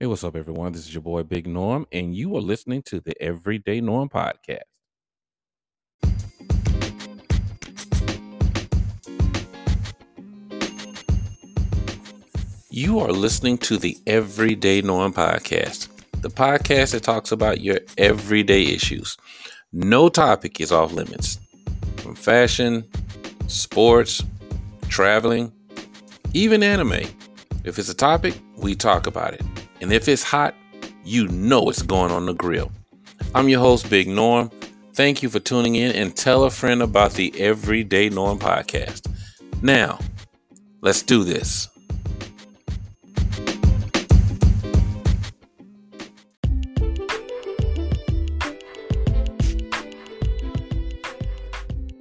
Hey, 0.00 0.06
what's 0.06 0.22
up, 0.22 0.36
everyone? 0.36 0.70
This 0.70 0.86
is 0.86 0.94
your 0.94 1.02
boy 1.02 1.24
Big 1.24 1.48
Norm, 1.48 1.84
and 1.90 2.14
you 2.14 2.36
are 2.36 2.40
listening 2.40 2.82
to 2.82 3.00
the 3.00 3.20
Everyday 3.20 3.80
Norm 3.80 4.08
Podcast. 4.08 4.60
You 12.70 13.00
are 13.00 13.10
listening 13.10 13.58
to 13.58 13.76
the 13.76 13.98
Everyday 14.06 14.82
Norm 14.82 15.12
Podcast, 15.12 15.88
the 16.22 16.30
podcast 16.30 16.92
that 16.92 17.02
talks 17.02 17.32
about 17.32 17.60
your 17.60 17.80
everyday 17.96 18.66
issues. 18.66 19.16
No 19.72 20.08
topic 20.08 20.60
is 20.60 20.70
off 20.70 20.92
limits. 20.92 21.40
From 21.96 22.14
fashion, 22.14 22.88
sports, 23.48 24.22
traveling, 24.88 25.50
even 26.34 26.62
anime. 26.62 27.02
If 27.64 27.80
it's 27.80 27.88
a 27.88 27.94
topic, 27.94 28.40
we 28.58 28.76
talk 28.76 29.08
about 29.08 29.34
it. 29.34 29.42
And 29.80 29.92
if 29.92 30.08
it's 30.08 30.24
hot, 30.24 30.56
you 31.04 31.28
know 31.28 31.70
it's 31.70 31.82
going 31.82 32.10
on 32.10 32.26
the 32.26 32.34
grill. 32.34 32.72
I'm 33.32 33.48
your 33.48 33.60
host, 33.60 33.88
Big 33.88 34.08
Norm. 34.08 34.50
Thank 34.94 35.22
you 35.22 35.28
for 35.28 35.38
tuning 35.38 35.76
in 35.76 35.94
and 35.94 36.16
tell 36.16 36.42
a 36.42 36.50
friend 36.50 36.82
about 36.82 37.12
the 37.12 37.32
Everyday 37.40 38.08
Norm 38.08 38.40
podcast. 38.40 39.06
Now, 39.62 40.00
let's 40.80 41.02
do 41.02 41.22
this. 41.22 41.68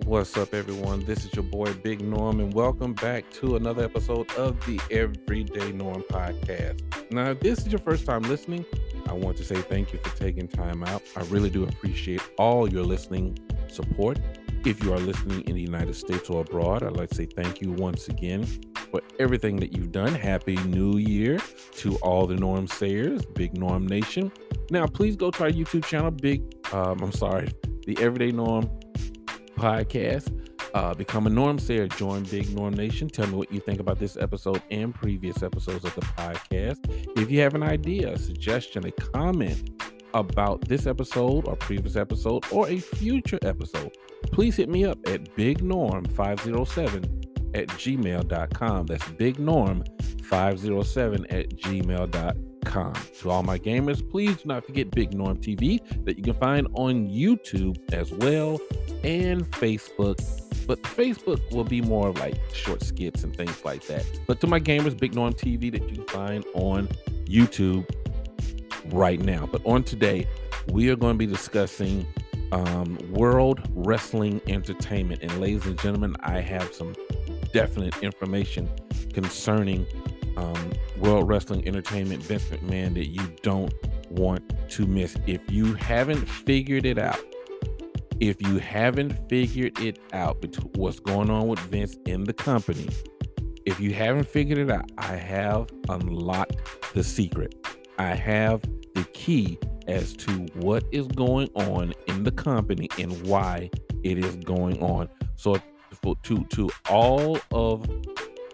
What's 0.04 0.36
up, 0.36 0.56
everyone? 0.56 1.06
This 1.06 1.26
is 1.26 1.34
your 1.36 1.44
boy 1.44 1.74
Big 1.74 2.02
Norm, 2.02 2.40
and 2.40 2.52
welcome 2.52 2.96
back 2.96 3.30
to 3.34 3.56
another 3.56 3.84
episode 3.84 4.32
of 4.32 4.60
the 4.66 4.82
Everyday 4.90 5.74
Norm 5.74 6.02
podcast. 6.10 6.97
Now, 7.10 7.32
if 7.32 7.40
this 7.40 7.60
is 7.60 7.68
your 7.68 7.80
first 7.80 8.06
time 8.06 8.24
listening, 8.24 8.66
I 9.08 9.14
want 9.14 9.38
to 9.38 9.44
say 9.46 9.56
thank 9.56 9.94
you 9.94 10.00
for 10.00 10.16
taking 10.18 10.48
time 10.48 10.84
out. 10.84 11.02
I 11.16 11.24
really 11.26 11.50
do 11.50 11.64
appreciate 11.64 12.22
all 12.38 12.70
your 12.70 12.84
listening 12.84 13.38
support. 13.68 14.20
If 14.66 14.84
you 14.84 14.94
are 14.94 15.00
listening 15.00 15.42
in 15.48 15.56
the 15.56 15.62
United 15.62 15.96
States 15.96 16.30
or 16.30 16.42
abroad, 16.42 16.84
I'd 16.84 16.98
like 16.98 17.10
to 17.10 17.16
say 17.16 17.26
thank 17.26 17.62
you 17.62 17.72
once 17.72 18.10
again 18.10 18.46
for 18.92 19.02
everything 19.20 19.56
that 19.58 19.72
you've 19.72 19.94
done. 19.94 20.14
Happy 20.14 20.58
New 20.66 20.98
Year 20.98 21.40
to 21.78 21.96
all 21.98 22.28
the 22.28 22.36
Norm 22.36 22.68
Sayers, 22.68 23.26
Big 23.26 23.58
Norm 23.58 23.88
Nation. 23.88 24.32
Now, 24.70 24.86
please 24.86 25.16
go 25.16 25.32
to 25.32 25.44
our 25.44 25.50
YouTube 25.50 25.86
channel, 25.86 26.12
Big, 26.12 26.44
um, 26.74 27.00
I'm 27.02 27.14
sorry, 27.14 27.54
the 27.86 27.98
Everyday 28.02 28.32
Norm 28.32 28.70
podcast. 29.56 30.47
Uh, 30.78 30.94
become 30.94 31.26
a 31.26 31.30
Norm 31.30 31.58
Sayer. 31.58 31.88
Join 31.88 32.22
Big 32.26 32.56
Norm 32.56 32.76
Nation. 32.76 33.10
Tell 33.10 33.26
me 33.26 33.34
what 33.34 33.52
you 33.52 33.60
think 33.60 33.80
about 33.80 33.98
this 33.98 34.16
episode 34.16 34.62
and 34.70 34.94
previous 34.94 35.42
episodes 35.42 35.84
of 35.84 35.96
the 35.96 36.02
podcast. 36.02 36.78
If 37.18 37.32
you 37.32 37.40
have 37.40 37.56
an 37.56 37.64
idea, 37.64 38.14
a 38.14 38.20
suggestion, 38.20 38.86
a 38.86 38.92
comment 38.92 39.72
about 40.14 40.62
this 40.68 40.86
episode 40.86 41.48
or 41.48 41.56
previous 41.56 41.96
episode 41.96 42.46
or 42.52 42.70
a 42.70 42.78
future 42.78 43.40
episode, 43.42 43.98
please 44.26 44.56
hit 44.56 44.70
me 44.70 44.86
up 44.86 45.00
at 45.08 45.36
bignorm507 45.36 47.56
at 47.56 47.68
gmail.com. 47.70 48.86
That's 48.86 49.04
bignorm507 49.04 51.26
at 51.32 51.50
gmail.com. 51.58 52.94
To 53.22 53.30
all 53.32 53.42
my 53.42 53.58
gamers, 53.58 54.08
please 54.12 54.38
do 54.38 54.44
not 54.46 54.64
forget 54.64 54.92
Big 54.92 55.16
Norm 55.16 55.38
TV 55.38 55.80
that 56.06 56.20
you 56.20 56.24
can 56.24 56.36
find 56.36 56.68
on 56.76 57.08
YouTube 57.08 57.80
as 57.92 58.12
well 58.12 58.60
and 59.04 59.44
Facebook. 59.50 60.47
But 60.68 60.82
Facebook 60.84 61.52
will 61.52 61.64
be 61.64 61.82
more 61.82 62.12
like 62.12 62.36
short 62.54 62.84
skits 62.84 63.24
and 63.24 63.36
things 63.36 63.64
like 63.64 63.88
that. 63.88 64.06
But 64.28 64.42
to 64.42 64.48
my 64.48 64.60
gamers, 64.60 65.00
Big 65.00 65.16
Norm 65.16 65.34
TV 65.34 65.72
that 65.72 65.90
you 65.90 66.04
find 66.06 66.46
on 66.54 66.90
YouTube 67.26 67.90
right 68.92 69.20
now. 69.20 69.48
But 69.50 69.66
on 69.66 69.84
today, 69.84 70.28
we 70.68 70.90
are 70.90 70.96
going 70.96 71.14
to 71.14 71.18
be 71.18 71.26
discussing 71.26 72.06
um, 72.52 72.98
World 73.12 73.62
Wrestling 73.74 74.42
Entertainment. 74.48 75.24
And 75.24 75.40
ladies 75.40 75.66
and 75.66 75.80
gentlemen, 75.80 76.16
I 76.22 76.42
have 76.42 76.74
some 76.74 76.94
definite 77.54 77.98
information 78.04 78.70
concerning 79.14 79.86
um, 80.36 80.72
World 81.00 81.28
Wrestling 81.28 81.68
Entertainment, 81.68 82.24
Vince 82.24 82.44
McMahon, 82.46 82.94
that 82.94 83.08
you 83.08 83.22
don't 83.42 83.74
want 84.10 84.44
to 84.70 84.86
miss. 84.86 85.16
If 85.26 85.50
you 85.50 85.74
haven't 85.76 86.26
figured 86.28 86.86
it 86.86 86.98
out, 86.98 87.20
if 88.20 88.42
you 88.42 88.58
haven't 88.58 89.14
figured 89.30 89.80
it 89.80 90.00
out, 90.14 90.44
what's 90.76 91.00
going 91.00 91.30
on 91.30 91.48
with 91.48 91.60
Vince 91.60 91.98
in 92.06 92.24
the 92.24 92.34
company, 92.34 92.88
if 93.66 93.80
you 93.80 93.94
haven't 93.94 94.28
figured 94.28 94.58
it 94.58 94.72
out, 94.72 94.90
I 94.98 95.16
have 95.16 95.70
unlocked 95.90 96.58
the 96.94 97.04
secret. 97.04 97.56
I 98.00 98.16
have 98.16 98.62
the 98.96 99.04
key 99.14 99.60
as 99.88 100.14
to 100.18 100.32
what 100.56 100.84
is 100.92 101.08
going 101.08 101.50
on 101.56 101.94
in 102.08 102.24
the 102.24 102.32
company 102.32 102.90
and 102.98 103.26
why 103.28 103.70
it 104.04 104.18
is 104.18 104.36
going 104.38 104.82
on. 104.82 105.10
So, 105.36 105.58
for, 106.02 106.16
to 106.24 106.44
to 106.46 106.70
all 106.90 107.40
of 107.52 107.88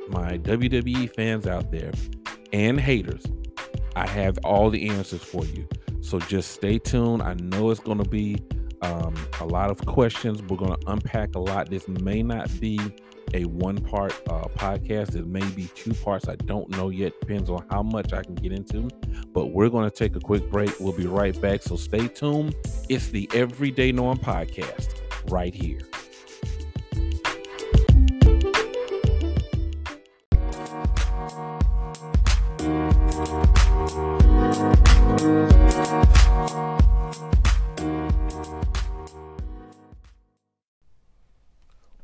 my 0.10 0.38
WWE 0.40 1.14
fans 1.16 1.48
out 1.48 1.72
there 1.72 1.92
and 2.52 2.80
haters, 2.80 3.24
I 3.96 4.08
have 4.08 4.38
all 4.44 4.70
the 4.70 4.90
answers 4.90 5.24
for 5.24 5.46
you. 5.46 5.68
So 6.02 6.20
just 6.20 6.52
stay 6.52 6.80
tuned. 6.80 7.22
I 7.22 7.34
know 7.36 7.70
it's 7.70 7.80
going 7.80 8.04
to 8.04 8.10
be 8.10 8.38
um, 8.84 9.16
a 9.40 9.46
lot 9.46 9.72
of 9.72 9.84
questions. 9.86 10.42
We're 10.44 10.58
going 10.58 10.76
to 10.76 10.92
unpack 10.92 11.36
a 11.36 11.40
lot. 11.40 11.70
This 11.70 11.88
may 11.88 12.22
not 12.22 12.50
be 12.60 12.80
a 13.34 13.46
one 13.46 13.78
part 13.78 14.14
uh, 14.30 14.46
podcast. 14.56 15.16
It 15.16 15.26
may 15.26 15.46
be 15.52 15.68
two 15.74 15.94
parts. 15.94 16.28
I 16.28 16.36
don't 16.36 16.70
know 16.70 16.90
yet. 16.90 17.20
Depends 17.20 17.50
on 17.50 17.66
how 17.72 17.82
much 17.82 18.14
I 18.14 18.22
can 18.24 18.36
get 18.36 18.52
into. 18.52 18.90
But 19.34 19.48
we're 19.48 19.70
going 19.70 19.90
to 19.90 19.96
take 19.96 20.16
a 20.16 20.20
quick 20.20 20.50
break. 20.52 20.72
We'll 20.80 20.94
be 20.94 21.08
right 21.08 21.40
back. 21.42 21.64
So 21.64 21.76
stay 21.76 22.08
tuned. 22.08 22.56
It's 22.90 23.08
the 23.08 23.30
Everyday 23.34 23.92
Norm 23.92 24.18
podcast 24.18 24.96
right 25.30 25.54
here. 25.54 25.80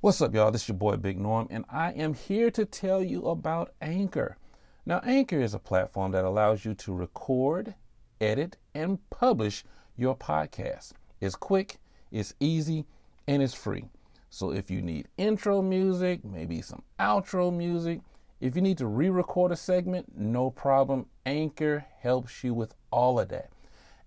What's 0.10 0.22
up, 0.22 0.34
y'all? 0.34 0.50
This 0.50 0.64
is 0.64 0.70
your 0.70 0.78
boy 0.78 0.96
Big 0.96 1.20
Norm, 1.20 1.48
and 1.52 1.66
I 1.70 1.92
am 1.92 2.16
here 2.16 2.50
to 2.50 2.66
tell 2.66 3.04
you 3.04 3.28
about 3.28 3.76
Anchor. 3.80 4.38
Now, 4.84 5.02
Anchor 5.06 5.40
is 5.40 5.54
a 5.54 5.60
platform 5.60 6.14
that 6.14 6.26
allows 6.26 6.66
you 6.66 6.74
to 6.74 6.96
record, 6.96 7.76
edit, 8.20 8.58
and 8.74 8.98
publish 9.12 9.64
your 9.96 10.18
podcast. 10.18 10.94
It's 11.22 11.36
quick, 11.36 11.78
it's 12.12 12.34
easy, 12.40 12.88
and 13.28 13.44
it's 13.44 13.54
free. 13.54 13.86
So, 14.32 14.52
if 14.52 14.72
you 14.72 14.82
need 14.82 15.10
intro 15.20 15.62
music, 15.62 16.26
maybe 16.26 16.64
some 16.64 16.82
outro 17.00 17.56
music, 17.56 18.02
if 18.42 18.56
you 18.56 18.64
need 18.64 18.80
to 18.80 18.88
re 18.88 19.12
record 19.12 19.52
a 19.52 19.56
segment, 19.56 20.18
no 20.18 20.50
problem. 20.50 21.06
Anchor 21.28 21.86
helps 22.00 22.44
you 22.44 22.56
with 22.56 22.74
all 22.90 23.20
of 23.20 23.30
that. 23.30 23.52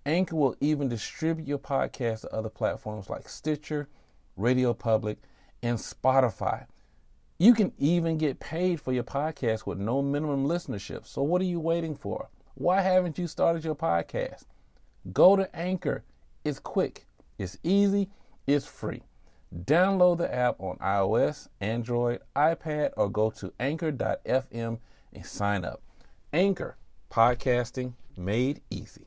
Anchor 0.05 0.35
will 0.35 0.57
even 0.59 0.89
distribute 0.89 1.47
your 1.47 1.59
podcast 1.59 2.23
to 2.23 2.35
other 2.35 2.49
platforms 2.49 3.09
like 3.09 3.29
Stitcher, 3.29 3.89
Radio 4.37 4.75
Public, 4.75 5.19
and 5.63 5.79
Spotify. 5.79 6.67
You 7.39 7.55
can 7.55 7.73
even 7.79 8.19
get 8.19 8.41
paid 8.41 8.81
for 8.81 8.93
your 8.93 9.05
podcast 9.05 9.67
with 9.67 9.79
no 9.79 10.03
minimum 10.03 10.47
listenership. 10.47 11.07
So, 11.07 11.23
what 11.23 11.41
are 11.41 11.47
you 11.47 11.61
waiting 11.61 11.97
for? 11.97 12.29
Why 12.55 12.81
haven't 12.81 13.19
you 13.19 13.27
started 13.27 13.65
your 13.65 13.75
podcast? 13.75 14.45
Go 15.13 15.37
to 15.37 15.55
Anchor. 15.57 16.05
It's 16.45 16.59
quick, 16.59 17.07
it's 17.39 17.59
easy, 17.63 18.09
it's 18.47 18.67
free. 18.67 19.03
Download 19.65 20.19
the 20.19 20.33
app 20.33 20.61
on 20.61 20.77
iOS, 20.79 21.49
Android, 21.61 22.21
iPad, 22.35 22.93
or 22.97 23.11
go 23.11 23.31
to 23.31 23.53
anchor.fm 23.61 24.79
and 25.13 25.27
sign 25.27 25.65
up. 25.65 25.83
Anchor, 26.33 26.77
podcasting 27.11 27.93
made 28.17 28.61
easy. 28.71 29.07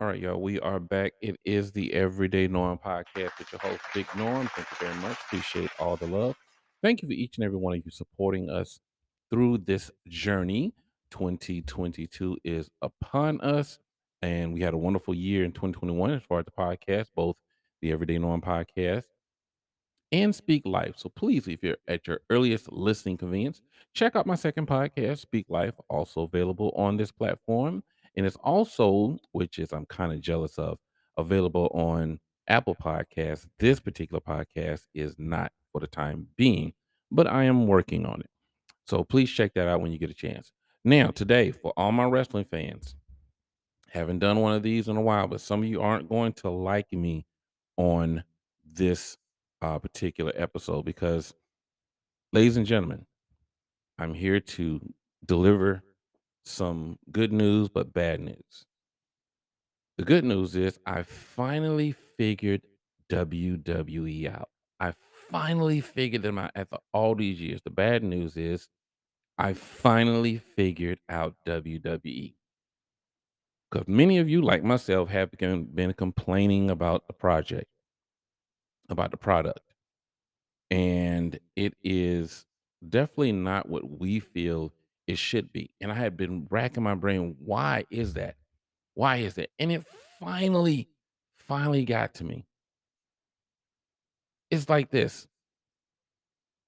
All 0.00 0.08
right, 0.08 0.18
y'all, 0.18 0.40
we 0.40 0.58
are 0.58 0.80
back. 0.80 1.12
It 1.20 1.36
is 1.44 1.70
the 1.70 1.92
Everyday 1.92 2.48
Norm 2.48 2.80
podcast 2.84 3.38
with 3.38 3.52
your 3.52 3.60
host, 3.60 3.80
Big 3.94 4.06
Norm. 4.16 4.50
Thank 4.56 4.68
you 4.72 4.88
very 4.88 5.00
much. 5.00 5.16
Appreciate 5.26 5.70
all 5.78 5.94
the 5.94 6.08
love. 6.08 6.34
Thank 6.82 7.00
you 7.00 7.06
for 7.06 7.12
each 7.12 7.36
and 7.36 7.44
every 7.44 7.58
one 7.58 7.76
of 7.76 7.82
you 7.84 7.92
supporting 7.92 8.50
us 8.50 8.80
through 9.30 9.58
this 9.58 9.92
journey. 10.08 10.74
2022 11.12 12.38
is 12.42 12.68
upon 12.82 13.40
us, 13.40 13.78
and 14.20 14.52
we 14.52 14.62
had 14.62 14.74
a 14.74 14.76
wonderful 14.78 15.14
year 15.14 15.44
in 15.44 15.52
2021 15.52 16.10
as 16.10 16.22
far 16.24 16.40
as 16.40 16.44
the 16.44 16.50
podcast, 16.50 17.10
both 17.14 17.36
the 17.80 17.92
Everyday 17.92 18.18
Norm 18.18 18.40
podcast 18.40 19.04
and 20.10 20.34
Speak 20.34 20.62
Life. 20.66 20.94
So 20.96 21.08
please, 21.08 21.46
if 21.46 21.62
you're 21.62 21.76
at 21.86 22.08
your 22.08 22.18
earliest 22.30 22.72
listening 22.72 23.16
convenience, 23.16 23.62
check 23.92 24.16
out 24.16 24.26
my 24.26 24.34
second 24.34 24.66
podcast, 24.66 25.18
Speak 25.18 25.46
Life, 25.48 25.74
also 25.88 26.22
available 26.22 26.72
on 26.74 26.96
this 26.96 27.12
platform 27.12 27.84
and 28.16 28.26
it's 28.26 28.36
also, 28.36 29.18
which 29.32 29.58
is 29.58 29.72
I'm 29.72 29.86
kind 29.86 30.12
of 30.12 30.20
jealous 30.20 30.58
of, 30.58 30.78
available 31.16 31.68
on 31.74 32.20
Apple 32.48 32.76
Podcasts. 32.76 33.46
This 33.58 33.80
particular 33.80 34.20
podcast 34.20 34.82
is 34.94 35.14
not 35.18 35.52
for 35.72 35.80
the 35.80 35.86
time 35.86 36.28
being, 36.36 36.72
but 37.10 37.26
I 37.26 37.44
am 37.44 37.66
working 37.66 38.06
on 38.06 38.20
it. 38.20 38.30
So 38.86 39.02
please 39.02 39.30
check 39.30 39.54
that 39.54 39.68
out 39.68 39.80
when 39.80 39.92
you 39.92 39.98
get 39.98 40.10
a 40.10 40.14
chance. 40.14 40.52
Now, 40.84 41.08
today, 41.08 41.50
for 41.50 41.72
all 41.76 41.92
my 41.92 42.04
wrestling 42.04 42.44
fans, 42.44 42.94
haven't 43.90 44.18
done 44.18 44.40
one 44.40 44.54
of 44.54 44.62
these 44.62 44.88
in 44.88 44.96
a 44.96 45.00
while, 45.00 45.26
but 45.28 45.40
some 45.40 45.62
of 45.62 45.68
you 45.68 45.80
aren't 45.80 46.08
going 46.08 46.32
to 46.34 46.50
like 46.50 46.92
me 46.92 47.24
on 47.76 48.22
this 48.64 49.16
uh, 49.62 49.78
particular 49.78 50.32
episode 50.34 50.84
because, 50.84 51.32
ladies 52.32 52.56
and 52.56 52.66
gentlemen, 52.66 53.06
I'm 53.98 54.12
here 54.12 54.40
to 54.40 54.80
deliver 55.24 55.82
some 56.44 56.98
good 57.10 57.32
news, 57.32 57.68
but 57.68 57.92
bad 57.92 58.20
news. 58.20 58.66
The 59.98 60.04
good 60.04 60.24
news 60.24 60.56
is 60.56 60.78
I 60.86 61.02
finally 61.02 61.92
figured 61.92 62.62
WWE 63.10 64.32
out. 64.34 64.48
I 64.80 64.92
finally 65.30 65.80
figured 65.80 66.22
them 66.22 66.38
out 66.38 66.50
after 66.54 66.78
all 66.92 67.14
these 67.14 67.40
years. 67.40 67.60
The 67.62 67.70
bad 67.70 68.02
news 68.02 68.36
is 68.36 68.68
I 69.38 69.52
finally 69.52 70.38
figured 70.38 70.98
out 71.08 71.34
WWE. 71.46 72.34
Because 73.70 73.88
many 73.88 74.18
of 74.18 74.28
you, 74.28 74.42
like 74.42 74.62
myself, 74.62 75.08
have 75.10 75.30
been, 75.32 75.94
complaining 75.96 76.70
about 76.70 77.06
the 77.06 77.12
project, 77.12 77.66
about 78.88 79.10
the 79.10 79.16
product. 79.16 79.60
And 80.70 81.38
it 81.56 81.74
is 81.82 82.46
definitely 82.88 83.32
not 83.32 83.68
what 83.68 83.98
we 83.98 84.20
feel 84.20 84.72
it 85.06 85.18
should 85.18 85.52
be. 85.52 85.70
And 85.80 85.92
I 85.92 85.94
had 85.94 86.16
been 86.16 86.46
racking 86.50 86.82
my 86.82 86.94
brain, 86.94 87.36
why 87.38 87.84
is 87.90 88.14
that? 88.14 88.36
Why 88.94 89.16
is 89.16 89.34
that? 89.34 89.50
And 89.58 89.70
it 89.72 89.84
finally, 90.20 90.88
finally 91.36 91.84
got 91.84 92.14
to 92.14 92.24
me. 92.24 92.46
It's 94.50 94.68
like 94.68 94.90
this. 94.90 95.26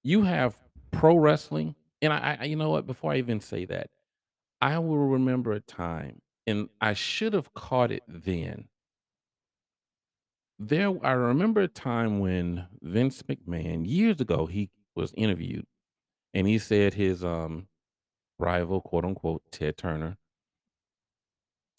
You 0.02 0.22
have 0.22 0.56
pro 0.90 1.16
wrestling, 1.16 1.74
and 2.02 2.12
I, 2.12 2.38
I 2.40 2.44
you 2.44 2.56
know 2.56 2.70
what? 2.70 2.86
Before 2.86 3.12
I 3.12 3.18
even 3.18 3.40
say 3.40 3.64
that, 3.66 3.90
I 4.60 4.78
will 4.78 4.98
remember 4.98 5.52
a 5.52 5.60
time, 5.60 6.20
and 6.46 6.68
I 6.80 6.94
should 6.94 7.32
have 7.32 7.54
caught 7.54 7.90
it 7.90 8.02
then. 8.08 8.68
There, 10.58 10.94
I 11.04 11.12
remember 11.12 11.60
a 11.60 11.68
time 11.68 12.18
when 12.18 12.66
Vince 12.82 13.22
McMahon 13.22 13.86
years 13.86 14.20
ago 14.20 14.46
he 14.46 14.70
was 14.94 15.12
interviewed, 15.16 15.66
and 16.34 16.46
he 16.46 16.58
said 16.58 16.94
his 16.94 17.22
um 17.24 17.68
rival, 18.38 18.80
quote 18.80 19.04
unquote, 19.04 19.42
Ted 19.50 19.76
Turner, 19.76 20.16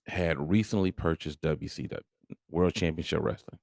had 0.08 0.50
recently 0.50 0.92
purchased 0.92 1.42
WCW, 1.42 2.00
World 2.50 2.74
Championship 2.74 3.20
Wrestling. 3.22 3.60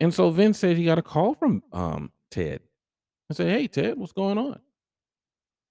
And 0.00 0.12
so 0.14 0.30
Vince 0.30 0.58
said 0.58 0.76
he 0.76 0.84
got 0.86 0.98
a 0.98 1.02
call 1.02 1.34
from 1.34 1.62
um 1.72 2.10
Ted 2.30 2.60
and 3.28 3.36
said, 3.36 3.48
Hey 3.50 3.66
Ted, 3.68 3.96
what's 3.96 4.12
going 4.12 4.38
on? 4.38 4.60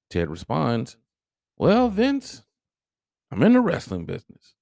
Ted 0.10 0.30
responds, 0.30 0.98
Well, 1.58 1.90
Vince, 1.90 2.44
I'm 3.32 3.44
in 3.44 3.54
the 3.54 3.62
wrestling 3.62 4.06
business. 4.06 4.56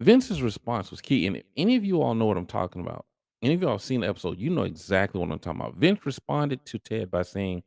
Vince's 0.00 0.42
response 0.42 0.90
was 0.90 1.00
key. 1.00 1.26
And 1.26 1.36
if 1.36 1.44
any 1.56 1.76
of 1.76 1.84
you 1.84 2.02
all 2.02 2.14
know 2.14 2.26
what 2.26 2.36
I'm 2.36 2.46
talking 2.46 2.82
about, 2.82 3.06
any 3.42 3.54
of 3.54 3.62
y'all 3.62 3.78
seen 3.78 4.00
the 4.00 4.08
episode, 4.08 4.38
you 4.38 4.50
know 4.50 4.62
exactly 4.62 5.20
what 5.20 5.30
I'm 5.30 5.38
talking 5.38 5.60
about. 5.60 5.76
Vince 5.76 6.04
responded 6.04 6.64
to 6.66 6.78
Ted 6.78 7.10
by 7.10 7.22
saying, 7.22 7.62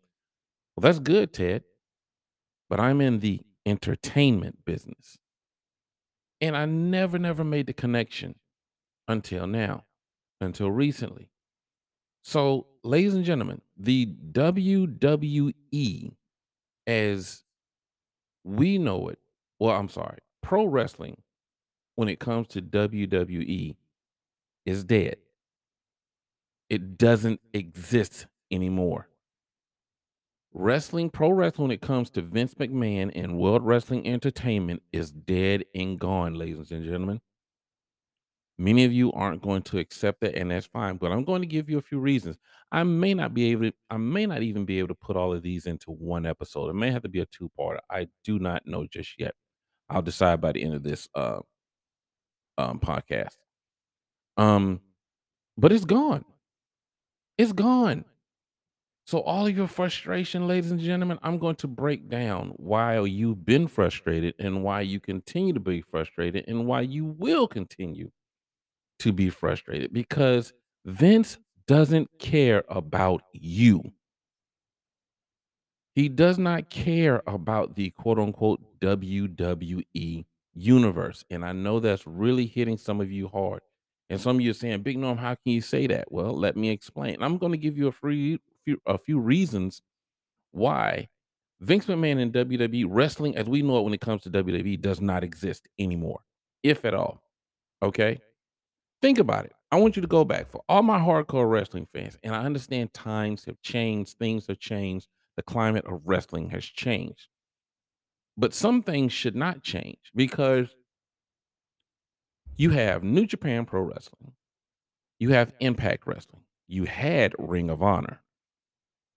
Well, 0.76 0.82
that's 0.82 1.00
good, 1.00 1.34
Ted, 1.34 1.64
but 2.70 2.80
I'm 2.80 3.02
in 3.02 3.20
the 3.20 3.42
entertainment 3.66 4.66
business. 4.66 5.18
And 6.40 6.56
I 6.56 6.66
never, 6.66 7.18
never 7.18 7.44
made 7.44 7.68
the 7.68 7.74
connection 7.74 8.36
until 9.08 9.48
now, 9.48 9.86
until 10.40 10.72
recently. 10.72 11.30
So, 12.24 12.68
ladies 12.84 13.14
and 13.14 13.24
gentlemen, 13.24 13.62
the 13.78 14.06
WWE, 14.32 16.12
as 16.86 17.44
we 18.44 18.78
know 18.78 19.08
it, 19.10 19.20
well, 19.60 19.76
I'm 19.76 19.90
sorry, 19.90 20.20
pro 20.42 20.66
wrestling, 20.66 21.18
when 21.96 22.10
it 22.10 22.20
comes 22.20 22.48
to 22.50 22.62
WWE, 22.62 23.76
is 24.66 24.84
dead. 24.84 25.18
It 26.70 26.98
doesn't 26.98 27.40
exist 27.54 28.28
anymore. 28.52 29.08
Wrestling, 30.60 31.12
pro 31.12 31.30
wrestling, 31.30 31.68
when 31.68 31.76
it 31.76 31.82
comes 31.82 32.10
to 32.10 32.22
Vince 32.24 32.56
McMahon 32.56 33.12
and 33.14 33.38
World 33.38 33.64
Wrestling 33.64 34.08
Entertainment, 34.08 34.82
is 34.92 35.12
dead 35.12 35.64
and 35.76 36.00
gone, 36.00 36.34
ladies 36.34 36.72
and 36.72 36.84
gentlemen. 36.84 37.22
Many 38.58 38.84
of 38.84 38.92
you 38.92 39.12
aren't 39.12 39.44
going 39.44 39.62
to 39.62 39.78
accept 39.78 40.22
that, 40.22 40.34
and 40.34 40.50
that's 40.50 40.66
fine. 40.66 40.98
But 40.98 41.12
I'm 41.12 41.24
going 41.24 41.42
to 41.44 41.48
give 41.48 41.70
you 41.70 41.78
a 41.78 41.82
few 41.84 42.00
reasons. 42.00 42.40
I 42.72 42.82
may 42.82 43.14
not 43.14 43.36
be 43.36 43.52
able 43.52 43.66
to, 43.66 43.74
I 43.92 43.98
may 43.98 44.26
not 44.26 44.42
even 44.42 44.66
be 44.66 44.80
able 44.80 44.88
to 44.88 44.96
put 44.96 45.16
all 45.16 45.32
of 45.32 45.44
these 45.44 45.68
into 45.68 45.92
one 45.92 46.26
episode. 46.26 46.70
It 46.70 46.74
may 46.74 46.90
have 46.90 47.04
to 47.04 47.10
be 47.10 47.20
a 47.20 47.28
two-parter. 47.28 47.78
I 47.92 48.08
do 48.24 48.40
not 48.40 48.66
know 48.66 48.88
just 48.88 49.12
yet. 49.20 49.36
I'll 49.92 50.02
decide 50.02 50.42
by 50.42 50.54
the 50.54 50.64
end 50.64 50.74
of 50.74 50.82
this 50.82 51.08
uh 51.14 51.38
um 52.58 52.80
podcast. 52.80 53.38
Um, 54.38 54.82
but 55.56 55.72
it's 55.72 55.86
gone. 55.86 56.26
It's 57.38 57.54
gone. 57.54 58.06
So 59.08 59.22
all 59.22 59.48
of 59.48 59.56
your 59.56 59.70
frustration, 59.70 60.50
ladies 60.50 60.70
and 60.70 60.82
gentlemen, 60.82 61.18
I'm 61.24 61.40
going 61.40 61.56
to 61.58 61.68
break 61.68 62.10
down 62.10 62.50
why 62.58 63.00
you've 63.00 63.46
been 63.46 63.70
frustrated 63.70 64.36
and 64.38 64.66
why 64.66 64.82
you 64.82 65.00
continue 65.00 65.54
to 65.54 65.62
be 65.62 65.82
frustrated 65.82 66.44
and 66.50 66.68
why 66.68 66.82
you 66.82 67.06
will 67.06 67.48
continue 67.48 68.12
to 69.00 69.14
be 69.14 69.30
frustrated 69.30 69.94
because 69.94 70.52
Vince 70.84 71.38
doesn't 71.68 72.10
care 72.20 72.66
about 72.68 73.22
you. 73.32 73.82
He 75.96 76.10
does 76.10 76.38
not 76.38 76.70
care 76.70 77.24
about 77.28 77.78
the 77.78 77.92
quote 77.92 78.20
unquote 78.20 78.60
WWE 78.82 80.26
universe. 80.54 81.24
And 81.30 81.46
I 81.46 81.54
know 81.54 81.80
that's 81.80 82.06
really 82.06 82.46
hitting 82.46 82.76
some 82.78 83.00
of 83.00 83.10
you 83.10 83.30
hard. 83.30 83.62
And 84.10 84.20
some 84.20 84.36
of 84.36 84.42
you 84.42 84.52
are 84.52 84.54
saying, 84.54 84.82
Big 84.82 84.98
Norm, 84.98 85.18
how 85.18 85.36
can 85.36 85.54
you 85.54 85.62
say 85.62 85.88
that? 85.88 86.12
Well, 86.12 86.34
let 86.38 86.58
me 86.58 86.72
explain. 86.72 87.24
I'm 87.24 87.38
going 87.38 87.54
to 87.54 87.58
give 87.58 87.78
you 87.78 87.88
a 87.88 87.92
free 87.94 88.40
few, 88.68 88.82
a 88.86 88.98
few 88.98 89.18
reasons 89.20 89.82
why 90.52 91.08
Vince 91.62 91.86
McMahon 91.86 92.22
and 92.22 92.34
WWE 92.34 92.86
wrestling, 92.90 93.38
as 93.38 93.48
we 93.48 93.62
know 93.62 93.78
it 93.80 93.84
when 93.84 93.94
it 93.94 94.02
comes 94.02 94.24
to 94.24 94.30
WWE, 94.30 94.82
does 94.82 95.00
not 95.00 95.24
exist 95.24 95.68
anymore, 95.80 96.20
if 96.64 96.84
at 96.84 96.94
all. 96.94 97.24
Okay. 97.82 98.20
Think 99.02 99.20
about 99.20 99.46
it. 99.46 99.54
I 99.72 99.78
want 99.78 99.96
you 99.96 100.02
to 100.02 100.08
go 100.08 100.26
back 100.26 100.48
for 100.48 100.64
all 100.68 100.84
my 100.84 101.00
hardcore 101.00 101.50
wrestling 101.50 101.86
fans. 101.86 102.18
And 102.24 102.36
I 102.36 102.44
understand 102.44 102.94
times 102.94 103.46
have 103.46 103.62
changed, 103.62 104.18
things 104.18 104.48
have 104.48 104.60
changed, 104.60 105.08
the 105.36 105.44
climate 105.44 105.86
of 105.86 106.02
wrestling 106.06 106.50
has 106.50 106.66
changed. 106.66 107.28
But 108.36 108.54
some 108.54 108.82
things 108.82 109.14
should 109.14 109.36
not 109.36 109.64
change 109.64 110.12
because 110.14 110.76
you 112.56 112.72
have 112.72 113.04
New 113.04 113.26
Japan 113.26 113.66
Pro 113.66 113.82
Wrestling, 113.82 114.34
you 115.20 115.30
have 115.30 115.54
Impact 115.60 116.06
Wrestling, 116.06 116.44
you 116.68 116.86
had 116.86 117.34
Ring 117.40 117.70
of 117.70 117.82
Honor. 117.82 118.22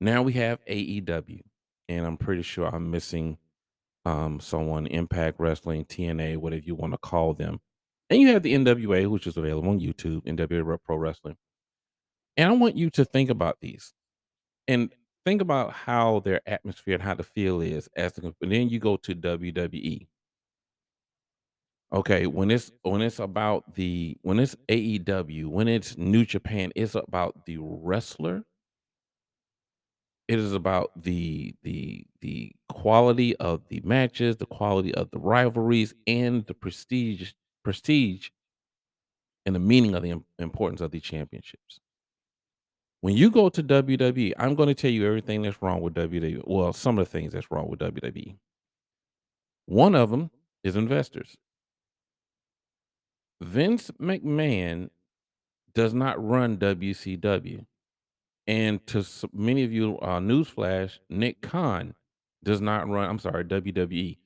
Now 0.00 0.22
we 0.22 0.32
have 0.34 0.64
AEW, 0.64 1.40
and 1.88 2.06
I'm 2.06 2.16
pretty 2.16 2.42
sure 2.42 2.66
I'm 2.66 2.90
missing 2.90 3.36
um, 4.06 4.40
someone, 4.40 4.86
Impact 4.86 5.38
Wrestling, 5.38 5.84
TNA, 5.84 6.38
whatever 6.38 6.62
you 6.64 6.74
want 6.74 6.94
to 6.94 6.98
call 6.98 7.34
them. 7.34 7.60
And 8.08 8.20
you 8.20 8.28
have 8.28 8.42
the 8.42 8.54
NWA, 8.54 9.06
which 9.08 9.26
is 9.26 9.36
available 9.36 9.68
on 9.68 9.80
YouTube, 9.80 10.24
NWA 10.24 10.78
Pro 10.84 10.96
Wrestling. 10.96 11.36
And 12.36 12.48
I 12.48 12.52
want 12.52 12.76
you 12.76 12.90
to 12.90 13.04
think 13.04 13.30
about 13.30 13.58
these 13.60 13.92
and 14.66 14.90
think 15.24 15.42
about 15.42 15.72
how 15.72 16.20
their 16.20 16.40
atmosphere 16.46 16.94
and 16.94 17.02
how 17.02 17.14
the 17.14 17.22
feel 17.22 17.60
is 17.60 17.88
as 17.96 18.14
the, 18.14 18.34
and 18.40 18.52
then 18.52 18.68
you 18.68 18.78
go 18.78 18.96
to 18.96 19.14
WWE. 19.14 20.06
Okay, 21.92 22.26
when 22.26 22.52
it's 22.52 22.70
when 22.82 23.02
it's 23.02 23.18
about 23.18 23.74
the 23.74 24.16
when 24.22 24.38
it's 24.38 24.56
AEW, 24.68 25.46
when 25.46 25.66
it's 25.66 25.98
New 25.98 26.24
Japan, 26.24 26.70
it's 26.76 26.94
about 26.94 27.46
the 27.46 27.58
wrestler. 27.58 28.44
It 30.30 30.38
is 30.38 30.52
about 30.52 30.92
the 30.94 31.56
the 31.64 32.06
the 32.20 32.52
quality 32.68 33.34
of 33.38 33.62
the 33.66 33.80
matches, 33.82 34.36
the 34.36 34.46
quality 34.46 34.94
of 34.94 35.10
the 35.10 35.18
rivalries, 35.18 35.92
and 36.06 36.46
the 36.46 36.54
prestige 36.54 37.32
prestige 37.64 38.28
and 39.44 39.56
the 39.56 39.58
meaning 39.58 39.96
of 39.96 40.04
the 40.04 40.22
importance 40.38 40.80
of 40.80 40.92
the 40.92 41.00
championships. 41.00 41.80
When 43.00 43.16
you 43.16 43.28
go 43.28 43.48
to 43.48 43.60
WWE, 43.60 44.34
I'm 44.38 44.54
going 44.54 44.68
to 44.68 44.74
tell 44.74 44.92
you 44.92 45.04
everything 45.04 45.42
that's 45.42 45.60
wrong 45.60 45.80
with 45.80 45.94
WWE. 45.94 46.44
Well, 46.46 46.72
some 46.72 46.96
of 46.96 47.06
the 47.06 47.10
things 47.10 47.32
that's 47.32 47.50
wrong 47.50 47.68
with 47.68 47.80
WWE. 47.80 48.36
One 49.66 49.96
of 49.96 50.10
them 50.10 50.30
is 50.62 50.76
investors. 50.76 51.36
Vince 53.42 53.90
McMahon 54.00 54.90
does 55.74 55.92
not 55.92 56.24
run 56.24 56.56
WCW. 56.56 57.66
And 58.46 58.84
to 58.88 59.04
many 59.32 59.64
of 59.64 59.72
you, 59.72 59.98
uh, 59.98 60.18
newsflash, 60.18 60.98
Nick 61.08 61.40
Khan 61.40 61.94
does 62.42 62.60
not 62.60 62.88
run, 62.88 63.08
I'm 63.08 63.18
sorry, 63.18 63.44
WWE. 63.44 64.18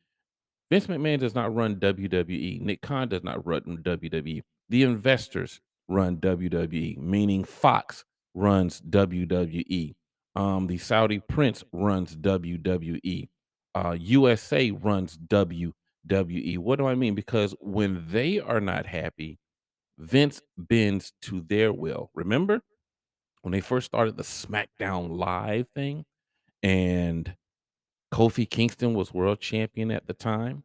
Vince 0.71 0.87
McMahon 0.87 1.19
does 1.19 1.35
not 1.35 1.55
run 1.55 1.77
WWE. 1.77 2.61
Nick 2.61 2.81
Khan 2.81 3.09
does 3.09 3.23
not 3.23 3.47
run 3.47 3.63
WWE. 3.83 4.43
The 4.71 4.83
investors 4.83 5.61
run 5.89 6.17
WWE, 6.19 6.99
meaning 6.99 7.45
Fox 7.45 8.05
runs 8.35 8.81
WWE. 8.81 9.95
Um, 10.37 10.67
the 10.67 10.79
Saudi 10.79 11.21
prince 11.21 11.63
runs 11.73 12.17
WWE. 12.17 13.29
Uh, 13.75 13.97
USA 13.99 14.71
runs 14.71 15.19
WWE. 15.19 16.59
What 16.59 16.79
do 16.79 16.87
I 16.87 16.95
mean? 16.95 17.15
Because 17.15 17.55
when 17.61 18.05
they 18.09 18.41
are 18.41 18.61
not 18.61 18.87
happy, 18.87 19.39
Vince 19.99 20.41
bends 20.57 21.13
to 21.23 21.41
their 21.43 21.73
will. 21.73 22.11
Remember 22.15 22.63
when 23.45 23.53
they 23.53 23.61
first 23.61 23.85
started 23.85 24.17
the 24.17 24.23
SmackDown 24.23 25.19
Live 25.19 25.69
thing 25.75 26.07
and 26.63 27.37
Kofi 28.11 28.49
Kingston 28.49 28.95
was 28.95 29.13
world 29.13 29.39
champion 29.39 29.91
at 29.91 30.07
the 30.07 30.15
time? 30.15 30.63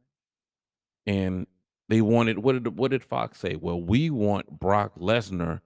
And 1.05 1.45
they 1.89 1.99
wanted 1.99 2.39
what 2.39 2.53
did 2.53 2.77
what 2.77 2.91
did 2.91 3.03
Fox 3.03 3.37
say? 3.39 3.57
Well, 3.57 3.81
we 3.81 4.09
want 4.09 4.61
Brock 4.61 4.93
Lesnar 4.97 5.59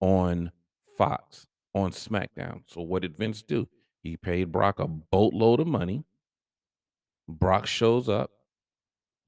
on 0.00 0.50
Fox 0.98 1.46
on 1.72 1.92
SmackDown. 1.92 2.62
So 2.66 2.80
what 2.80 3.02
did 3.02 3.16
Vince 3.16 3.42
do? 3.42 3.68
He 4.02 4.16
paid 4.16 4.50
Brock 4.50 4.80
a 4.80 4.88
boatload 4.88 5.60
of 5.60 5.68
money. 5.68 6.02
Brock 7.28 7.66
shows 7.66 8.08
up, 8.08 8.32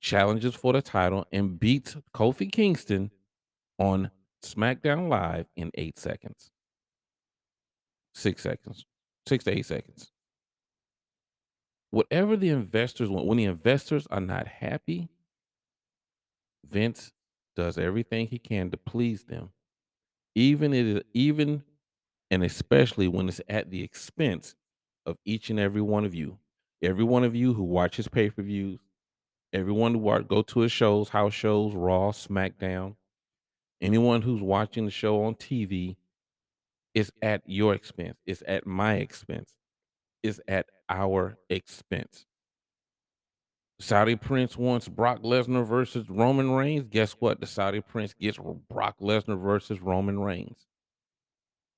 challenges 0.00 0.56
for 0.56 0.72
the 0.72 0.82
title, 0.82 1.24
and 1.30 1.60
beats 1.60 1.96
Kofi 2.12 2.50
Kingston 2.50 3.12
on 3.78 4.10
SmackDown 4.42 5.08
Live 5.08 5.46
in 5.54 5.70
eight 5.74 6.00
seconds. 6.00 6.50
Six 8.14 8.42
seconds. 8.42 8.84
Six 9.26 9.44
to 9.44 9.56
eight 9.56 9.66
seconds. 9.66 10.10
Whatever 11.90 12.36
the 12.36 12.50
investors 12.50 13.08
want, 13.08 13.26
when 13.26 13.38
the 13.38 13.44
investors 13.44 14.06
are 14.10 14.20
not 14.20 14.46
happy, 14.46 15.08
Vince 16.68 17.12
does 17.56 17.78
everything 17.78 18.26
he 18.26 18.38
can 18.38 18.70
to 18.70 18.76
please 18.76 19.24
them. 19.24 19.50
Even 20.34 20.72
it 20.74 21.06
even 21.14 21.62
and 22.30 22.44
especially 22.44 23.08
when 23.08 23.28
it's 23.28 23.40
at 23.48 23.70
the 23.70 23.82
expense 23.82 24.54
of 25.06 25.16
each 25.24 25.50
and 25.50 25.58
every 25.58 25.80
one 25.80 26.04
of 26.04 26.14
you. 26.14 26.38
Every 26.82 27.04
one 27.04 27.24
of 27.24 27.34
you 27.34 27.54
who 27.54 27.64
watches 27.64 28.06
pay-per-views, 28.06 28.78
everyone 29.52 29.94
who 29.94 29.98
watch, 29.98 30.28
go 30.28 30.42
to 30.42 30.60
his 30.60 30.70
shows, 30.70 31.08
house 31.08 31.34
shows, 31.34 31.74
Raw, 31.74 32.12
SmackDown, 32.12 32.94
anyone 33.80 34.22
who's 34.22 34.42
watching 34.42 34.84
the 34.84 34.90
show 34.90 35.24
on 35.24 35.34
TV, 35.34 35.96
is 36.94 37.12
at 37.22 37.42
your 37.46 37.74
expense. 37.74 38.18
It's 38.26 38.42
at 38.46 38.66
my 38.66 38.96
expense. 38.96 39.54
It's 40.22 40.40
at 40.48 40.66
our 40.88 41.36
expense. 41.48 42.26
Saudi 43.80 44.16
Prince 44.16 44.56
wants 44.56 44.88
Brock 44.88 45.22
Lesnar 45.22 45.64
versus 45.64 46.10
Roman 46.10 46.50
Reigns. 46.50 46.86
Guess 46.90 47.12
what? 47.20 47.40
The 47.40 47.46
Saudi 47.46 47.80
Prince 47.80 48.12
gets 48.14 48.38
Brock 48.68 48.96
Lesnar 49.00 49.40
versus 49.40 49.80
Roman 49.80 50.18
Reigns. 50.18 50.66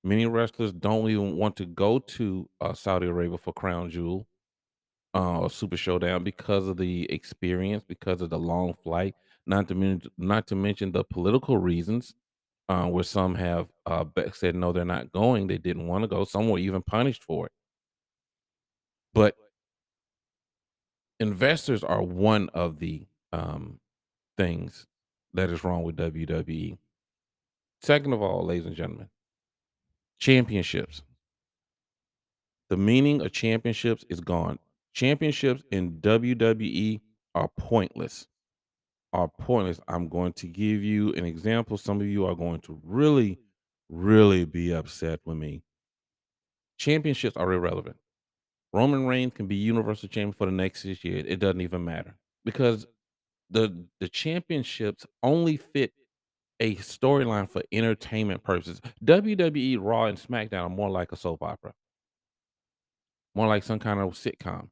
Many 0.02 0.24
wrestlers 0.24 0.72
don't 0.72 1.10
even 1.10 1.36
want 1.36 1.56
to 1.56 1.66
go 1.66 1.98
to 1.98 2.48
uh, 2.60 2.72
Saudi 2.72 3.06
Arabia 3.06 3.36
for 3.36 3.52
Crown 3.52 3.90
Jewel 3.90 4.26
uh, 5.14 5.40
or 5.40 5.50
Super 5.50 5.76
Showdown 5.76 6.24
because 6.24 6.68
of 6.68 6.78
the 6.78 7.10
experience, 7.12 7.84
because 7.86 8.22
of 8.22 8.30
the 8.30 8.38
long 8.38 8.72
flight. 8.72 9.14
Not 9.46 9.68
to 9.68 9.74
mention, 9.74 10.10
not 10.16 10.46
to 10.46 10.54
mention 10.54 10.92
the 10.92 11.04
political 11.04 11.58
reasons, 11.58 12.14
uh, 12.70 12.86
where 12.86 13.02
some 13.02 13.34
have 13.34 13.66
uh, 13.84 14.04
said 14.32 14.54
no, 14.54 14.70
they're 14.70 14.84
not 14.84 15.10
going. 15.10 15.48
They 15.48 15.58
didn't 15.58 15.88
want 15.88 16.04
to 16.04 16.08
go. 16.08 16.22
Some 16.24 16.48
were 16.48 16.60
even 16.60 16.82
punished 16.82 17.24
for 17.24 17.46
it. 17.46 17.52
But 19.12 19.34
investors 21.18 21.82
are 21.82 22.00
one 22.00 22.48
of 22.50 22.78
the 22.78 23.08
um, 23.32 23.80
things 24.38 24.86
that 25.34 25.50
is 25.50 25.64
wrong 25.64 25.82
with 25.82 25.96
WWE. 25.96 26.78
Second 27.82 28.12
of 28.12 28.22
all, 28.22 28.46
ladies 28.46 28.66
and 28.66 28.76
gentlemen, 28.76 29.08
championships. 30.20 31.02
The 32.68 32.76
meaning 32.76 33.20
of 33.20 33.32
championships 33.32 34.04
is 34.08 34.20
gone. 34.20 34.60
Championships 34.92 35.64
in 35.72 35.94
WWE 36.00 37.00
are 37.34 37.50
pointless. 37.56 38.28
Are 39.12 39.28
pointless. 39.28 39.80
I'm 39.88 40.08
going 40.08 40.32
to 40.34 40.46
give 40.46 40.84
you 40.84 41.12
an 41.14 41.24
example. 41.24 41.76
Some 41.76 42.00
of 42.00 42.06
you 42.06 42.26
are 42.26 42.36
going 42.36 42.60
to 42.60 42.80
really, 42.84 43.38
really 43.88 44.44
be 44.44 44.72
upset 44.72 45.18
with 45.24 45.36
me. 45.36 45.62
Championships 46.78 47.36
are 47.36 47.52
irrelevant. 47.52 47.96
Roman 48.72 49.06
Reigns 49.06 49.32
can 49.34 49.46
be 49.46 49.56
Universal 49.56 50.10
Champion 50.10 50.32
for 50.32 50.46
the 50.46 50.52
next 50.52 50.82
six 50.82 51.04
years. 51.04 51.24
It 51.26 51.40
doesn't 51.40 51.60
even 51.60 51.84
matter 51.84 52.14
because 52.44 52.86
the 53.50 53.84
the 53.98 54.08
championships 54.08 55.04
only 55.22 55.56
fit 55.56 55.92
a 56.60 56.76
storyline 56.76 57.50
for 57.50 57.62
entertainment 57.72 58.44
purposes. 58.44 58.80
WWE 59.04 59.78
Raw 59.80 60.04
and 60.04 60.18
SmackDown 60.18 60.64
are 60.64 60.68
more 60.68 60.90
like 60.90 61.10
a 61.10 61.16
soap 61.16 61.42
opera, 61.42 61.72
more 63.34 63.48
like 63.48 63.64
some 63.64 63.78
kind 63.78 63.98
of 63.98 64.12
sitcom 64.12 64.68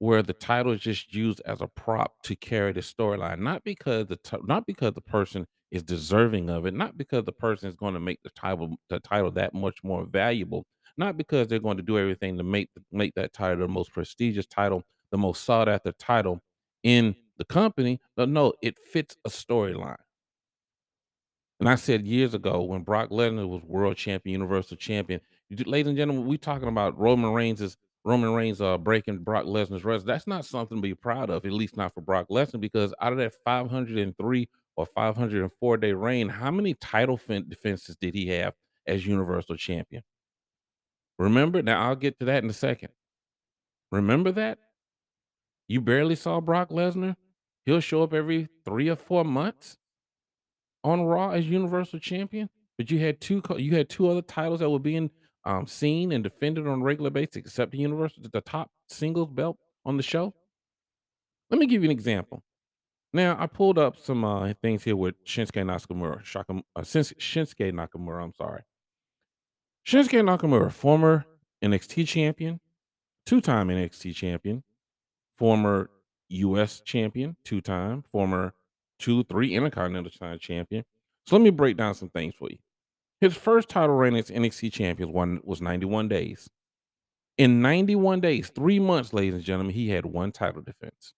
where 0.00 0.22
the 0.22 0.32
title 0.32 0.72
is 0.72 0.80
just 0.80 1.14
used 1.14 1.42
as 1.44 1.60
a 1.60 1.66
prop 1.68 2.22
to 2.22 2.34
carry 2.34 2.72
the 2.72 2.80
storyline, 2.80 3.38
not 3.38 3.62
because 3.64 4.06
the 4.06 4.16
t- 4.16 4.38
not 4.44 4.66
because 4.66 4.94
the 4.94 5.00
person 5.02 5.46
is 5.70 5.82
deserving 5.82 6.48
of 6.48 6.64
it, 6.64 6.72
not 6.72 6.96
because 6.96 7.24
the 7.24 7.32
person 7.32 7.68
is 7.68 7.76
going 7.76 7.92
to 7.92 8.00
make 8.00 8.18
the 8.22 8.30
title 8.30 8.76
the 8.88 8.98
title 9.00 9.30
that 9.30 9.52
much 9.54 9.84
more 9.84 10.06
valuable, 10.06 10.66
not 10.96 11.18
because 11.18 11.48
they're 11.48 11.58
going 11.60 11.76
to 11.76 11.82
do 11.82 11.98
everything 11.98 12.38
to 12.38 12.42
make 12.42 12.70
make 12.90 13.14
that 13.14 13.34
title 13.34 13.58
the 13.58 13.68
most 13.68 13.92
prestigious 13.92 14.46
title, 14.46 14.82
the 15.12 15.18
most 15.18 15.44
sought 15.44 15.68
after 15.68 15.92
title 15.92 16.40
in 16.82 17.14
the 17.36 17.44
company, 17.44 18.00
but 18.16 18.30
no, 18.30 18.54
it 18.62 18.78
fits 18.78 19.16
a 19.26 19.28
storyline. 19.28 19.96
And 21.60 21.68
I 21.68 21.74
said 21.74 22.06
years 22.06 22.32
ago 22.32 22.62
when 22.62 22.82
Brock 22.84 23.10
Lesnar 23.10 23.46
was 23.46 23.62
world 23.64 23.98
champion, 23.98 24.40
universal 24.40 24.78
champion, 24.78 25.20
ladies 25.66 25.88
and 25.88 25.96
gentlemen, 25.96 26.26
we 26.26 26.38
talking 26.38 26.68
about 26.68 26.98
Roman 26.98 27.32
Reigns' 27.32 27.76
Roman 28.04 28.32
Reigns 28.32 28.60
uh, 28.60 28.78
breaking 28.78 29.18
Brock 29.18 29.44
Lesnar's 29.44 29.84
record. 29.84 30.06
That's 30.06 30.26
not 30.26 30.44
something 30.44 30.78
to 30.78 30.82
be 30.82 30.94
proud 30.94 31.28
of, 31.28 31.44
at 31.44 31.52
least 31.52 31.76
not 31.76 31.92
for 31.92 32.00
Brock 32.00 32.28
Lesnar, 32.30 32.60
because 32.60 32.94
out 33.00 33.12
of 33.12 33.18
that 33.18 33.32
503 33.44 34.48
or 34.76 34.86
504 34.86 35.76
day 35.76 35.92
reign, 35.92 36.28
how 36.28 36.50
many 36.50 36.74
title 36.74 37.20
defenses 37.48 37.96
did 37.96 38.14
he 38.14 38.28
have 38.28 38.54
as 38.86 39.06
Universal 39.06 39.56
Champion? 39.56 40.02
Remember? 41.18 41.62
Now 41.62 41.88
I'll 41.88 41.96
get 41.96 42.18
to 42.20 42.26
that 42.26 42.42
in 42.42 42.48
a 42.48 42.54
second. 42.54 42.90
Remember 43.92 44.32
that? 44.32 44.58
You 45.68 45.80
barely 45.80 46.16
saw 46.16 46.40
Brock 46.40 46.70
Lesnar? 46.70 47.16
He'll 47.66 47.80
show 47.80 48.02
up 48.02 48.14
every 48.14 48.48
three 48.64 48.88
or 48.88 48.96
four 48.96 49.24
months 49.24 49.76
on 50.82 51.02
Raw 51.02 51.30
as 51.30 51.46
Universal 51.46 51.98
Champion, 51.98 52.48
but 52.78 52.90
you 52.90 52.98
had 52.98 53.20
two 53.20 53.42
you 53.58 53.76
had 53.76 53.90
two 53.90 54.08
other 54.08 54.22
titles 54.22 54.60
that 54.60 54.70
were 54.70 54.78
being 54.78 55.10
um, 55.44 55.66
seen 55.66 56.12
and 56.12 56.22
defended 56.22 56.66
on 56.66 56.80
a 56.80 56.84
regular 56.84 57.10
basis, 57.10 57.36
except 57.36 57.72
the 57.72 57.78
Universal, 57.78 58.24
the 58.32 58.40
top 58.40 58.70
singles 58.88 59.28
belt 59.30 59.56
on 59.84 59.96
the 59.96 60.02
show. 60.02 60.34
Let 61.50 61.58
me 61.58 61.66
give 61.66 61.82
you 61.82 61.90
an 61.90 61.96
example. 61.96 62.42
Now, 63.12 63.36
I 63.40 63.46
pulled 63.46 63.78
up 63.78 63.96
some 63.96 64.24
uh, 64.24 64.52
things 64.62 64.84
here 64.84 64.94
with 64.94 65.22
Shinsuke 65.24 65.64
Nakamura. 65.64 66.24
Shaka, 66.24 66.62
uh, 66.76 66.80
Shinsuke 66.82 67.72
Nakamura, 67.72 68.22
I'm 68.22 68.34
sorry. 68.34 68.62
Shinsuke 69.86 70.22
Nakamura, 70.22 70.70
former 70.70 71.24
NXT 71.62 72.06
champion, 72.06 72.60
two 73.26 73.40
time 73.40 73.68
NXT 73.68 74.14
champion, 74.14 74.62
former 75.36 75.90
US 76.28 76.80
champion, 76.80 77.36
two 77.44 77.60
time, 77.60 78.04
former 78.12 78.54
two, 79.00 79.24
three 79.24 79.56
Intercontinental 79.56 80.38
champion. 80.38 80.84
So 81.26 81.36
let 81.36 81.42
me 81.42 81.50
break 81.50 81.76
down 81.76 81.94
some 81.94 82.10
things 82.10 82.34
for 82.34 82.48
you. 82.50 82.58
His 83.20 83.36
first 83.36 83.68
title 83.68 83.96
reign 83.96 84.14
as 84.14 84.30
NXT 84.30 84.72
champion 84.72 85.12
one 85.12 85.40
was 85.44 85.60
91 85.60 86.08
days. 86.08 86.48
In 87.36 87.60
91 87.60 88.20
days, 88.20 88.50
three 88.50 88.78
months, 88.78 89.12
ladies 89.12 89.34
and 89.34 89.42
gentlemen, 89.42 89.74
he 89.74 89.90
had 89.90 90.06
one 90.06 90.32
title 90.32 90.62
defense. 90.62 91.14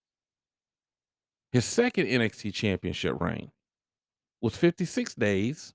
His 1.52 1.64
second 1.64 2.06
NXT 2.06 2.54
championship 2.54 3.20
reign 3.20 3.50
was 4.40 4.56
56 4.56 5.14
days, 5.14 5.74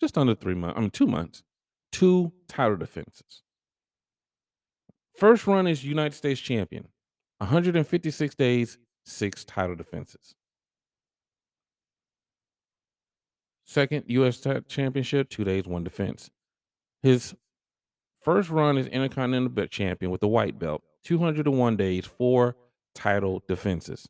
just 0.00 0.16
under 0.16 0.34
three 0.34 0.54
months, 0.54 0.76
I 0.76 0.80
mean, 0.80 0.90
two 0.90 1.06
months, 1.06 1.42
two 1.92 2.32
title 2.48 2.76
defenses. 2.76 3.42
First 5.16 5.46
run 5.46 5.66
as 5.66 5.84
United 5.84 6.14
States 6.14 6.40
champion, 6.40 6.88
156 7.38 8.34
days, 8.34 8.78
six 9.04 9.44
title 9.44 9.76
defenses. 9.76 10.34
Second 13.68 14.04
U.S. 14.06 14.40
championship, 14.66 15.28
two 15.28 15.44
days, 15.44 15.66
one 15.66 15.84
defense. 15.84 16.30
His 17.02 17.34
first 18.22 18.48
run 18.48 18.78
as 18.78 18.86
Intercontinental 18.86 19.66
champion 19.66 20.10
with 20.10 20.22
the 20.22 20.26
white 20.26 20.58
belt, 20.58 20.82
201 21.04 21.76
days, 21.76 22.06
four 22.06 22.56
title 22.94 23.42
defenses. 23.46 24.08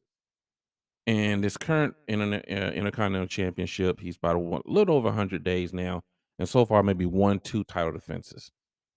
And 1.08 1.42
his 1.42 1.56
current 1.56 1.96
Inter- 2.06 2.40
uh, 2.48 2.70
Intercontinental 2.70 3.26
Championship, 3.26 3.98
he's 3.98 4.16
about 4.16 4.36
a 4.36 4.60
little 4.64 4.94
over 4.94 5.08
100 5.08 5.42
days 5.42 5.72
now. 5.72 6.02
And 6.38 6.48
so 6.48 6.64
far, 6.64 6.84
maybe 6.84 7.06
one, 7.06 7.40
two 7.40 7.64
title 7.64 7.90
defenses. 7.90 8.52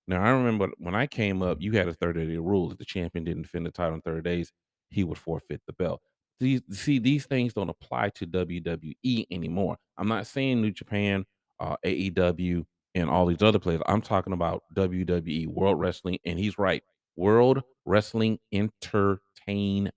Now, 0.07 0.21
I 0.23 0.29
remember 0.29 0.69
when 0.77 0.93
I 0.93 1.07
came 1.07 1.41
up, 1.41 1.57
you 1.59 1.71
had 1.71 1.87
a 1.87 1.93
30 1.95 2.27
day 2.27 2.37
rule. 2.37 2.71
If 2.71 2.77
the 2.77 2.85
champion 2.85 3.23
didn't 3.23 3.43
defend 3.43 3.65
the 3.65 3.71
title 3.71 3.95
in 3.95 4.01
30 4.01 4.21
days, 4.21 4.51
he 4.91 5.03
would 5.03 5.17
forfeit 5.17 5.61
the 5.65 5.73
belt 5.73 6.01
these 6.41 6.61
see 6.71 6.99
these 6.99 7.25
things 7.25 7.53
don't 7.53 7.69
apply 7.69 8.09
to 8.15 8.27
WWE 8.27 9.25
anymore. 9.31 9.77
I'm 9.97 10.07
not 10.07 10.27
saying 10.27 10.61
New 10.61 10.71
Japan, 10.71 11.25
uh, 11.59 11.77
AEW, 11.85 12.65
and 12.95 13.09
all 13.09 13.25
these 13.25 13.41
other 13.41 13.59
places. 13.59 13.81
I'm 13.87 14.01
talking 14.01 14.33
about 14.33 14.63
WWE, 14.75 15.47
World 15.47 15.79
Wrestling, 15.79 16.19
and 16.25 16.37
he's 16.37 16.57
right. 16.57 16.83
World 17.15 17.63
Wrestling 17.85 18.39
Entertainment. 18.51 19.95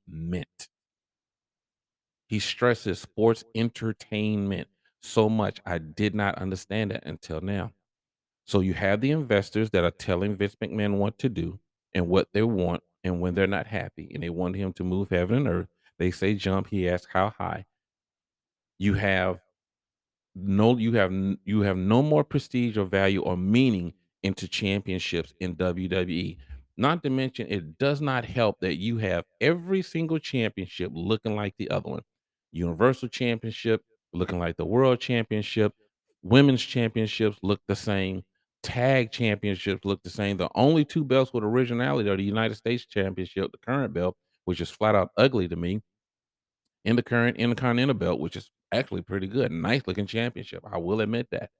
He 2.26 2.38
stresses 2.38 3.00
sports 3.00 3.44
entertainment 3.54 4.68
so 5.02 5.28
much. 5.28 5.60
I 5.66 5.78
did 5.78 6.14
not 6.14 6.38
understand 6.38 6.90
that 6.90 7.04
until 7.06 7.40
now. 7.40 7.72
So 8.46 8.60
you 8.60 8.74
have 8.74 9.00
the 9.00 9.10
investors 9.10 9.70
that 9.70 9.84
are 9.84 9.90
telling 9.90 10.36
Vince 10.36 10.56
McMahon 10.56 10.96
what 10.96 11.18
to 11.18 11.28
do 11.28 11.58
and 11.94 12.08
what 12.08 12.28
they 12.32 12.42
want 12.42 12.82
and 13.02 13.20
when 13.20 13.34
they're 13.34 13.46
not 13.46 13.66
happy 13.66 14.10
and 14.12 14.22
they 14.22 14.30
want 14.30 14.56
him 14.56 14.72
to 14.74 14.84
move 14.84 15.10
heaven 15.10 15.36
and 15.38 15.48
earth. 15.48 15.68
They 15.98 16.10
say 16.10 16.34
jump, 16.34 16.68
he 16.68 16.88
asks 16.88 17.12
how 17.12 17.30
high. 17.38 17.66
You 18.78 18.94
have 18.94 19.40
no 20.34 20.76
you 20.76 20.92
have 20.94 21.12
you 21.44 21.60
have 21.60 21.76
no 21.76 22.02
more 22.02 22.24
prestige 22.24 22.76
or 22.76 22.84
value 22.84 23.22
or 23.22 23.36
meaning 23.36 23.92
into 24.22 24.48
championships 24.48 25.32
in 25.40 25.54
WWE. 25.56 26.38
Not 26.76 27.02
to 27.04 27.10
mention 27.10 27.46
it 27.48 27.78
does 27.78 28.00
not 28.00 28.24
help 28.24 28.58
that 28.60 28.76
you 28.76 28.98
have 28.98 29.24
every 29.40 29.82
single 29.82 30.18
championship 30.18 30.90
looking 30.92 31.36
like 31.36 31.54
the 31.56 31.70
other 31.70 31.88
one. 31.90 32.02
Universal 32.50 33.08
Championship 33.08 33.82
looking 34.12 34.38
like 34.38 34.56
the 34.56 34.64
World 34.64 35.00
Championship, 35.00 35.72
Women's 36.22 36.62
Championships 36.62 37.38
look 37.42 37.60
the 37.68 37.76
same, 37.76 38.22
Tag 38.62 39.12
Championships 39.12 39.84
look 39.84 40.02
the 40.02 40.10
same. 40.10 40.36
The 40.36 40.48
only 40.54 40.84
two 40.84 41.04
belts 41.04 41.32
with 41.32 41.44
originality 41.44 42.08
are 42.08 42.16
the 42.16 42.24
United 42.24 42.54
States 42.54 42.86
Championship, 42.86 43.52
the 43.52 43.58
current 43.58 43.92
belt, 43.92 44.16
which 44.44 44.60
is 44.60 44.70
flat 44.70 44.94
out 44.94 45.10
ugly 45.16 45.48
to 45.48 45.56
me, 45.56 45.80
in 46.84 46.96
the 46.96 47.02
current 47.02 47.36
Intercontinental 47.36 47.94
belt, 47.94 48.20
which 48.20 48.36
is 48.36 48.50
actually 48.72 49.02
pretty 49.02 49.26
good. 49.26 49.50
Nice 49.50 49.82
looking 49.86 50.06
championship. 50.06 50.62
I 50.70 50.78
will 50.78 51.00
admit 51.00 51.28
that. 51.30 51.50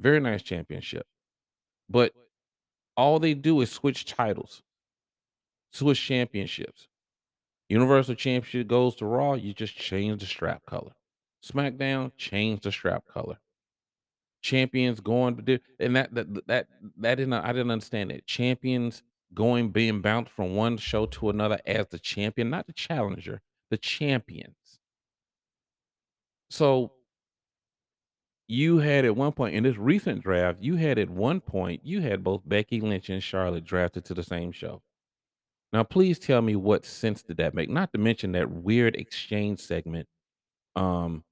Very 0.00 0.20
nice 0.20 0.42
championship. 0.42 1.06
But 1.88 2.12
all 2.96 3.18
they 3.18 3.34
do 3.34 3.60
is 3.60 3.70
switch 3.70 4.04
titles, 4.04 4.62
switch 5.72 6.00
championships. 6.00 6.88
Universal 7.68 8.14
Championship 8.14 8.68
goes 8.68 8.94
to 8.96 9.06
Raw, 9.06 9.34
you 9.34 9.52
just 9.52 9.74
change 9.74 10.20
the 10.20 10.26
strap 10.26 10.64
color. 10.66 10.92
SmackDown, 11.44 12.12
change 12.16 12.60
the 12.60 12.70
strap 12.70 13.04
color. 13.12 13.38
Champions 14.40 15.00
going 15.00 15.36
to 15.36 15.42
do, 15.42 15.58
and 15.80 15.96
that 15.96 16.14
that 16.14 16.46
that 16.46 16.68
that 16.98 17.14
didn't 17.16 17.32
I 17.32 17.52
didn't 17.52 17.72
understand 17.72 18.12
it. 18.12 18.24
Champions 18.26 19.02
going 19.34 19.70
being 19.70 20.00
bounced 20.00 20.30
from 20.32 20.54
one 20.54 20.76
show 20.76 21.06
to 21.06 21.30
another 21.30 21.58
as 21.66 21.86
the 21.88 21.98
champion, 21.98 22.50
not 22.50 22.66
the 22.66 22.72
challenger, 22.72 23.40
the 23.70 23.78
champions. 23.78 24.80
So 26.50 26.92
you 28.48 28.78
had 28.78 29.04
at 29.04 29.16
one 29.16 29.32
point 29.32 29.54
in 29.54 29.64
this 29.64 29.76
recent 29.76 30.22
draft, 30.22 30.58
you 30.62 30.76
had 30.76 30.98
at 30.98 31.10
one 31.10 31.40
point, 31.40 31.80
you 31.84 32.00
had 32.00 32.22
both 32.22 32.42
Becky 32.44 32.80
Lynch 32.80 33.10
and 33.10 33.22
Charlotte 33.22 33.64
drafted 33.64 34.04
to 34.06 34.14
the 34.14 34.22
same 34.22 34.52
show. 34.52 34.82
Now, 35.72 35.82
please 35.82 36.18
tell 36.18 36.40
me 36.42 36.54
what 36.54 36.84
sense 36.84 37.22
did 37.22 37.38
that 37.38 37.54
make? 37.54 37.68
Not 37.68 37.92
to 37.92 37.98
mention 37.98 38.32
that 38.32 38.50
weird 38.50 38.96
exchange 38.96 39.60
segment 39.60 40.08
um 40.76 41.24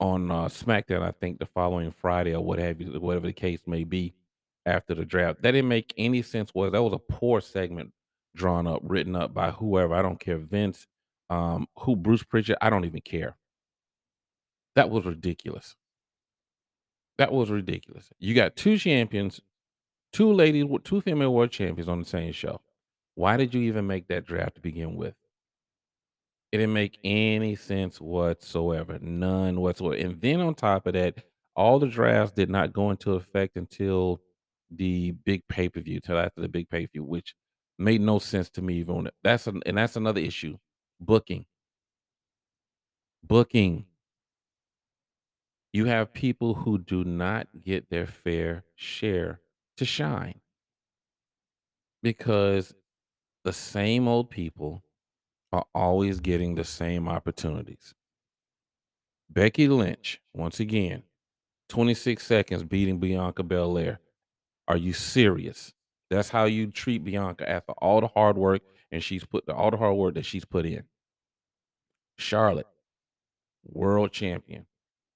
on 0.00 0.30
uh 0.30 0.46
SmackDown, 0.46 1.02
I 1.02 1.12
think 1.12 1.38
the 1.38 1.46
following 1.46 1.90
Friday 1.90 2.34
or 2.34 2.42
what 2.42 2.58
have 2.58 2.80
you, 2.80 2.88
whatever 2.98 3.26
the 3.26 3.32
case 3.32 3.60
may 3.66 3.84
be 3.84 4.14
after 4.70 4.94
the 4.94 5.04
draft. 5.04 5.42
That 5.42 5.52
didn't 5.52 5.68
make 5.68 5.92
any 5.96 6.22
sense. 6.22 6.52
Was 6.54 6.72
that 6.72 6.82
was 6.82 6.92
a 6.92 6.98
poor 6.98 7.40
segment 7.40 7.92
drawn 8.34 8.66
up, 8.66 8.80
written 8.84 9.16
up 9.16 9.34
by 9.34 9.50
whoever. 9.50 9.94
I 9.94 10.02
don't 10.02 10.20
care. 10.20 10.38
Vince, 10.38 10.86
um, 11.28 11.66
who 11.76 11.96
Bruce 11.96 12.22
Pritchard, 12.22 12.56
I 12.60 12.70
don't 12.70 12.84
even 12.84 13.00
care. 13.00 13.36
That 14.76 14.90
was 14.90 15.04
ridiculous. 15.04 15.76
That 17.18 17.32
was 17.32 17.50
ridiculous. 17.50 18.08
You 18.18 18.34
got 18.34 18.56
two 18.56 18.78
champions, 18.78 19.40
two 20.12 20.32
ladies, 20.32 20.64
two 20.84 21.00
female 21.00 21.34
world 21.34 21.50
champions 21.50 21.88
on 21.88 21.98
the 21.98 22.06
same 22.06 22.32
show. 22.32 22.60
Why 23.14 23.36
did 23.36 23.52
you 23.52 23.60
even 23.62 23.86
make 23.86 24.08
that 24.08 24.24
draft 24.24 24.54
to 24.54 24.60
begin 24.60 24.96
with? 24.96 25.14
It 26.52 26.58
didn't 26.58 26.72
make 26.72 26.98
any 27.04 27.54
sense 27.54 28.00
whatsoever. 28.00 28.98
None 29.00 29.60
whatsoever. 29.60 29.96
And 29.96 30.20
then 30.20 30.40
on 30.40 30.54
top 30.54 30.86
of 30.86 30.94
that, 30.94 31.22
all 31.54 31.78
the 31.78 31.86
drafts 31.86 32.32
did 32.32 32.48
not 32.48 32.72
go 32.72 32.90
into 32.90 33.12
effect 33.12 33.56
until 33.56 34.20
the 34.70 35.12
big 35.12 35.42
pay-per-view, 35.48 36.00
till 36.00 36.18
after 36.18 36.40
the 36.40 36.48
big 36.48 36.68
pay-per-view, 36.68 37.04
which 37.04 37.34
made 37.78 38.00
no 38.00 38.18
sense 38.18 38.50
to 38.50 38.62
me 38.62 38.74
even. 38.74 39.08
That's 39.22 39.46
an, 39.46 39.62
and 39.66 39.78
that's 39.78 39.96
another 39.96 40.20
issue. 40.20 40.56
Booking. 41.00 41.46
Booking. 43.22 43.86
You 45.72 45.86
have 45.86 46.12
people 46.12 46.54
who 46.54 46.78
do 46.78 47.04
not 47.04 47.48
get 47.64 47.90
their 47.90 48.06
fair 48.06 48.64
share 48.74 49.40
to 49.76 49.84
shine 49.84 50.40
because 52.02 52.74
the 53.44 53.52
same 53.52 54.08
old 54.08 54.30
people 54.30 54.82
are 55.52 55.64
always 55.74 56.20
getting 56.20 56.54
the 56.54 56.64
same 56.64 57.08
opportunities. 57.08 57.94
Becky 59.28 59.68
Lynch, 59.68 60.20
once 60.34 60.60
again, 60.60 61.04
26 61.68 62.26
seconds 62.26 62.64
beating 62.64 62.98
Bianca 62.98 63.42
Belair. 63.44 64.00
Are 64.70 64.76
you 64.76 64.92
serious? 64.92 65.74
That's 66.10 66.28
how 66.28 66.44
you 66.44 66.68
treat 66.68 67.02
Bianca 67.02 67.48
after 67.50 67.72
all 67.72 68.00
the 68.00 68.06
hard 68.06 68.38
work 68.38 68.62
and 68.92 69.02
she's 69.02 69.24
put 69.24 69.44
the 69.44 69.52
all 69.52 69.72
the 69.72 69.76
hard 69.76 69.96
work 69.96 70.14
that 70.14 70.24
she's 70.24 70.44
put 70.44 70.64
in. 70.64 70.84
Charlotte, 72.18 72.68
world 73.64 74.12
champion. 74.12 74.66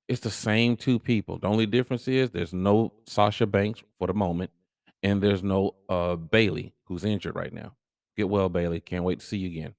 It's 0.08 0.22
the 0.22 0.30
same 0.30 0.76
two 0.76 0.98
people. 0.98 1.38
The 1.38 1.46
only 1.46 1.66
difference 1.66 2.08
is 2.08 2.30
there's 2.30 2.52
no 2.52 2.94
Sasha 3.06 3.46
Banks 3.46 3.80
for 3.96 4.08
the 4.08 4.12
moment, 4.12 4.50
and 5.04 5.22
there's 5.22 5.44
no 5.44 5.76
uh 5.88 6.16
Bayley 6.16 6.74
who's 6.86 7.04
injured 7.04 7.36
right 7.36 7.52
now. 7.52 7.76
Get 8.16 8.28
well, 8.28 8.48
Bayley. 8.48 8.80
Can't 8.80 9.04
wait 9.04 9.20
to 9.20 9.26
see 9.26 9.38
you 9.38 9.46
again. 9.46 9.74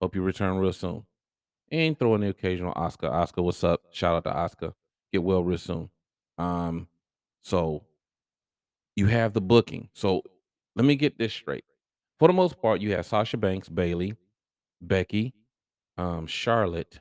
Hope 0.00 0.14
you 0.14 0.22
return 0.22 0.56
real 0.56 0.72
soon. 0.72 1.04
And 1.70 1.98
throw 1.98 2.14
in 2.14 2.22
the 2.22 2.30
occasional 2.30 2.72
Oscar. 2.74 3.08
Oscar, 3.08 3.42
what's 3.42 3.62
up? 3.62 3.82
Shout 3.90 4.16
out 4.16 4.24
to 4.24 4.32
Oscar. 4.34 4.72
Get 5.12 5.22
well 5.22 5.44
real 5.44 5.58
soon. 5.58 5.90
Um, 6.38 6.88
so 7.42 7.84
you 8.98 9.06
have 9.06 9.32
the 9.32 9.40
booking. 9.40 9.88
So 9.94 10.22
let 10.74 10.84
me 10.84 10.96
get 10.96 11.18
this 11.18 11.32
straight. 11.32 11.64
For 12.18 12.26
the 12.26 12.34
most 12.34 12.60
part, 12.60 12.80
you 12.80 12.92
have 12.96 13.06
Sasha 13.06 13.36
Banks, 13.36 13.68
Bayley, 13.68 14.16
Becky, 14.80 15.34
um, 15.96 16.26
Charlotte, 16.26 16.98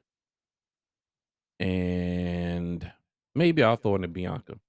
and 1.60 2.92
maybe 3.34 3.64
I'll 3.64 3.78
throw 3.78 3.96
in 3.96 4.02
the 4.02 4.08
Bianca. 4.08 4.60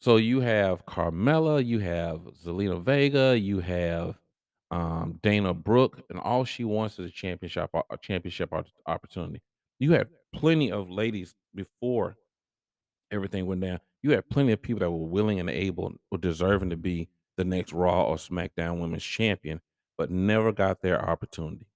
So 0.00 0.16
you 0.16 0.40
have 0.40 0.86
Carmella, 0.86 1.64
you 1.64 1.80
have 1.80 2.20
Zelina 2.42 2.80
Vega, 2.80 3.38
you 3.38 3.60
have 3.60 4.18
um, 4.70 5.18
Dana 5.22 5.52
Brooke, 5.52 6.02
and 6.08 6.18
all 6.18 6.46
she 6.46 6.64
wants 6.64 6.98
is 6.98 7.10
a 7.10 7.12
championship 7.12 7.68
a 7.74 7.98
championship 7.98 8.54
opportunity. 8.86 9.42
You 9.78 9.92
had 9.92 10.08
plenty 10.32 10.72
of 10.72 10.88
ladies 10.88 11.34
before 11.54 12.16
everything 13.10 13.44
went 13.44 13.60
down. 13.60 13.80
You 14.04 14.10
had 14.10 14.28
plenty 14.28 14.52
of 14.52 14.60
people 14.60 14.80
that 14.80 14.90
were 14.90 15.06
willing 15.06 15.40
and 15.40 15.48
able 15.48 15.94
or 16.10 16.18
deserving 16.18 16.68
to 16.68 16.76
be 16.76 17.08
the 17.38 17.44
next 17.44 17.72
Raw 17.72 18.04
or 18.04 18.16
SmackDown 18.16 18.78
Women's 18.78 19.02
Champion, 19.02 19.62
but 19.96 20.10
never 20.10 20.52
got 20.52 20.82
their 20.82 21.02
opportunity. 21.02 21.66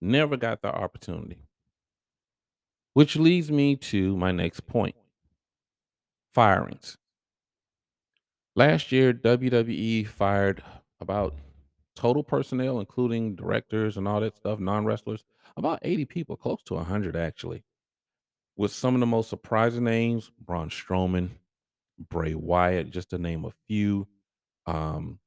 Never 0.00 0.36
got 0.36 0.60
the 0.60 0.74
opportunity. 0.74 1.38
Which 2.94 3.14
leads 3.14 3.52
me 3.52 3.76
to 3.76 4.16
my 4.16 4.32
next 4.32 4.66
point 4.66 4.96
firings. 6.34 6.98
Last 8.56 8.90
year, 8.90 9.14
WWE 9.14 10.04
fired 10.08 10.64
about 11.00 11.36
total 11.94 12.24
personnel, 12.24 12.80
including 12.80 13.36
directors 13.36 13.96
and 13.96 14.08
all 14.08 14.18
that 14.18 14.36
stuff, 14.36 14.58
non 14.58 14.84
wrestlers, 14.84 15.22
about 15.56 15.78
80 15.82 16.06
people, 16.06 16.36
close 16.36 16.64
to 16.64 16.74
100 16.74 17.14
actually, 17.14 17.62
with 18.56 18.72
some 18.72 18.94
of 18.94 19.00
the 19.00 19.06
most 19.06 19.28
surprising 19.30 19.84
names 19.84 20.30
Braun 20.40 20.70
Strowman, 20.70 21.30
Bray 22.10 22.34
Wyatt, 22.34 22.90
just 22.90 23.10
to 23.10 23.18
name 23.18 23.44
a 23.44 23.52
few. 23.68 24.06
Um, 24.66 25.18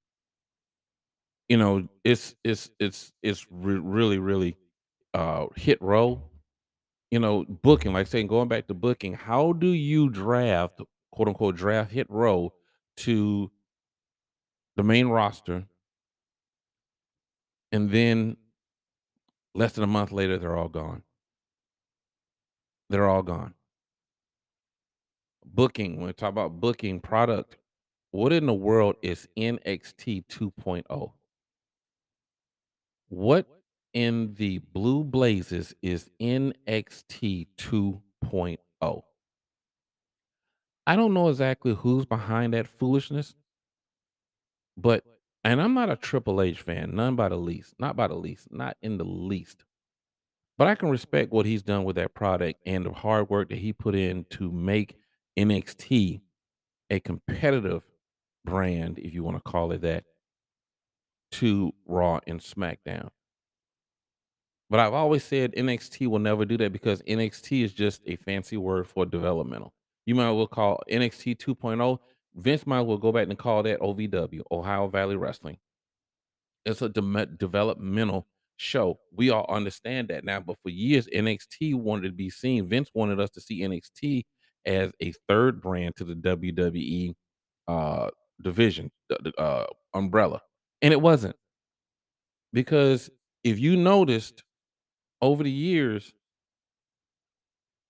you 1.47 1.57
know, 1.57 1.87
it's 2.03 2.35
it's 2.43 2.69
it's 2.79 3.11
it's 3.23 3.47
re- 3.49 3.79
really 3.79 4.19
really 4.19 4.57
uh 5.13 5.47
Hit 5.55 5.81
Row. 5.81 6.21
You 7.11 7.19
know, 7.19 7.43
booking, 7.43 7.91
like 7.91 8.05
saying 8.05 8.27
going 8.27 8.49
back 8.49 8.67
to 8.67 8.75
booking, 8.75 9.13
how 9.13 9.53
do 9.53 9.67
you 9.67 10.09
draft 10.09 10.81
quote 11.11 11.27
unquote 11.27 11.55
draft 11.55 11.91
Hit 11.91 12.07
Row 12.09 12.53
to 12.97 13.49
the 14.75 14.83
main 14.83 15.07
roster 15.07 15.65
and 17.71 17.89
then 17.91 18.37
less 19.53 19.73
than 19.73 19.83
a 19.83 19.87
month 19.87 20.11
later 20.11 20.37
they're 20.37 20.55
all 20.55 20.69
gone. 20.69 21.03
They're 22.89 23.07
all 23.07 23.23
gone. 23.23 23.53
Booking, 25.45 25.97
when 25.97 26.07
we 26.07 26.13
talk 26.13 26.29
about 26.29 26.59
booking 26.59 26.99
product, 26.99 27.57
what 28.11 28.33
in 28.33 28.45
the 28.45 28.53
world 28.53 28.95
is 29.01 29.27
NXT 29.37 30.25
2.0? 30.25 31.11
What 33.09 33.47
in 33.93 34.33
the 34.35 34.59
blue 34.59 35.03
blazes 35.03 35.73
is 35.81 36.09
NXT 36.19 37.47
2.0? 37.57 39.03
I 40.87 40.95
don't 40.95 41.13
know 41.13 41.29
exactly 41.29 41.75
who's 41.75 42.05
behind 42.05 42.53
that 42.53 42.67
foolishness, 42.67 43.35
but 44.75 45.03
and 45.43 45.61
I'm 45.61 45.73
not 45.73 45.89
a 45.89 45.95
Triple 45.95 46.41
H 46.41 46.61
fan, 46.61 46.95
none 46.95 47.15
by 47.15 47.29
the 47.29 47.37
least, 47.37 47.75
not 47.79 47.95
by 47.95 48.07
the 48.07 48.15
least, 48.15 48.51
not 48.51 48.75
in 48.81 48.97
the 48.97 49.05
least. 49.05 49.63
But 50.59 50.67
I 50.67 50.75
can 50.75 50.89
respect 50.89 51.31
what 51.31 51.45
he's 51.45 51.63
done 51.63 51.85
with 51.85 51.95
that 51.95 52.13
product 52.13 52.59
and 52.65 52.85
the 52.85 52.91
hard 52.91 53.29
work 53.29 53.47
that 53.47 53.59
he 53.59 53.71
put 53.71 53.95
in 53.95 54.25
to 54.31 54.51
make 54.51 54.97
NXT 55.37 56.19
a 56.89 56.99
competitive 56.99 57.81
brand, 58.43 58.99
if 58.99 59.13
you 59.13 59.23
want 59.23 59.37
to 59.37 59.51
call 59.51 59.71
it 59.71 59.79
that, 59.83 60.03
to 61.31 61.73
Raw 61.85 62.19
and 62.27 62.41
SmackDown. 62.41 63.07
But 64.69 64.81
I've 64.81 64.93
always 64.93 65.23
said 65.23 65.53
NXT 65.55 66.07
will 66.07 66.19
never 66.19 66.43
do 66.43 66.57
that 66.57 66.73
because 66.73 67.01
NXT 67.03 67.63
is 67.63 67.71
just 67.71 68.01
a 68.05 68.17
fancy 68.17 68.57
word 68.57 68.85
for 68.85 69.05
developmental. 69.05 69.73
You 70.05 70.15
might 70.15 70.29
as 70.29 70.35
well 70.35 70.47
call 70.47 70.83
NXT 70.91 71.37
2.0. 71.37 71.99
Vince 72.35 72.67
might 72.67 72.81
well 72.81 72.97
go 72.97 73.13
back 73.13 73.29
and 73.29 73.39
call 73.39 73.63
that 73.63 73.79
OVW, 73.79 74.41
Ohio 74.51 74.89
Valley 74.89 75.15
Wrestling. 75.15 75.57
It's 76.65 76.81
a 76.81 76.89
dem- 76.89 77.37
developmental 77.37 78.27
show. 78.59 78.99
We 79.15 79.29
all 79.29 79.45
understand 79.49 80.09
that 80.09 80.23
now, 80.23 80.39
but 80.41 80.57
for 80.61 80.69
years 80.69 81.07
NXT 81.13 81.75
wanted 81.75 82.09
to 82.09 82.13
be 82.13 82.29
seen. 82.29 82.67
Vince 82.67 82.89
wanted 82.93 83.19
us 83.19 83.29
to 83.31 83.41
see 83.41 83.61
NXT 83.61 84.23
as 84.65 84.91
a 85.01 85.13
third 85.27 85.61
brand 85.61 85.95
to 85.95 86.03
the 86.03 86.15
WWE 86.15 87.13
uh, 87.67 88.09
division, 88.41 88.91
uh, 89.37 89.65
umbrella, 89.93 90.41
and 90.81 90.93
it 90.93 91.01
wasn't 91.01 91.35
because 92.53 93.09
if 93.43 93.59
you 93.59 93.77
noticed 93.77 94.43
over 95.21 95.43
the 95.43 95.51
years 95.51 96.13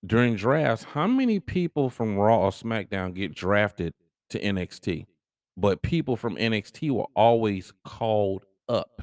during 0.05 0.35
drafts, 0.35 0.85
how 0.85 1.07
many 1.07 1.39
people 1.39 1.89
from 1.89 2.15
Raw 2.15 2.39
or 2.39 2.51
SmackDown 2.51 3.13
get 3.13 3.33
drafted 3.33 3.93
to 4.29 4.39
NXT? 4.39 5.05
But 5.57 5.81
people 5.81 6.15
from 6.15 6.37
NXT 6.37 6.91
were 6.91 7.07
always 7.15 7.73
called 7.83 8.45
up, 8.69 9.01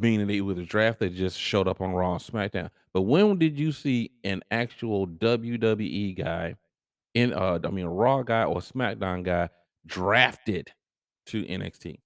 meaning 0.00 0.26
they 0.26 0.40
were 0.40 0.52
a 0.52 0.64
draft 0.64 1.00
that 1.00 1.14
just 1.14 1.38
showed 1.38 1.68
up 1.68 1.80
on 1.80 1.92
Raw 1.92 2.12
and 2.12 2.22
SmackDown. 2.22 2.70
But 2.92 3.02
when 3.02 3.38
did 3.38 3.58
you 3.58 3.72
see 3.72 4.10
an 4.24 4.42
actual 4.50 5.06
WWE 5.06 6.16
guy 6.16 6.54
in 7.14 7.32
uh 7.32 7.58
I 7.64 7.68
mean 7.68 7.86
a 7.86 7.90
Raw 7.90 8.22
guy 8.22 8.44
or 8.44 8.56
SmackDown 8.56 9.22
guy 9.24 9.48
drafted 9.86 10.72
to 11.26 11.44
NXT? 11.44 12.00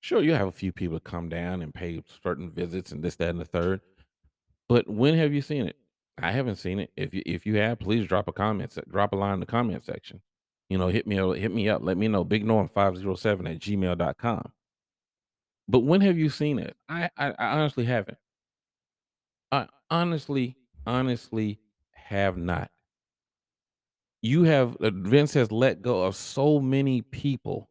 Sure, 0.00 0.22
you 0.22 0.32
have 0.34 0.48
a 0.48 0.52
few 0.52 0.72
people 0.72 1.00
come 1.00 1.28
down 1.28 1.60
and 1.60 1.74
pay 1.74 2.02
certain 2.22 2.50
visits 2.50 2.92
and 2.92 3.02
this, 3.02 3.16
that, 3.16 3.30
and 3.30 3.40
the 3.40 3.44
third. 3.44 3.80
But 4.68 4.88
when 4.88 5.16
have 5.16 5.32
you 5.32 5.42
seen 5.42 5.66
it? 5.66 5.76
I 6.20 6.32
haven't 6.32 6.56
seen 6.56 6.78
it. 6.78 6.90
If 6.96 7.14
you 7.14 7.22
if 7.26 7.46
you 7.46 7.56
have, 7.56 7.78
please 7.78 8.06
drop 8.06 8.28
a 8.28 8.32
comment, 8.32 8.76
drop 8.90 9.12
a 9.12 9.16
line 9.16 9.34
in 9.34 9.40
the 9.40 9.46
comment 9.46 9.84
section. 9.84 10.20
You 10.68 10.78
know, 10.78 10.88
hit 10.88 11.06
me 11.06 11.16
hit 11.38 11.52
me 11.52 11.68
up, 11.68 11.82
let 11.82 11.96
me 11.96 12.08
know. 12.08 12.24
Big 12.24 12.44
Norm 12.44 12.68
507 12.68 13.46
at 13.46 13.58
gmail.com. 13.58 14.52
But 15.68 15.80
when 15.80 16.00
have 16.00 16.16
you 16.16 16.30
seen 16.30 16.58
it? 16.58 16.76
I, 16.88 17.10
I 17.16 17.30
I 17.38 17.46
honestly 17.58 17.84
haven't. 17.84 18.18
I 19.52 19.66
honestly, 19.90 20.56
honestly 20.86 21.58
have 21.92 22.36
not. 22.36 22.70
You 24.22 24.44
have 24.44 24.76
uh, 24.76 24.90
Vince 24.92 25.34
has 25.34 25.52
let 25.52 25.82
go 25.82 26.02
of 26.02 26.16
so 26.16 26.58
many 26.58 27.02
people, 27.02 27.68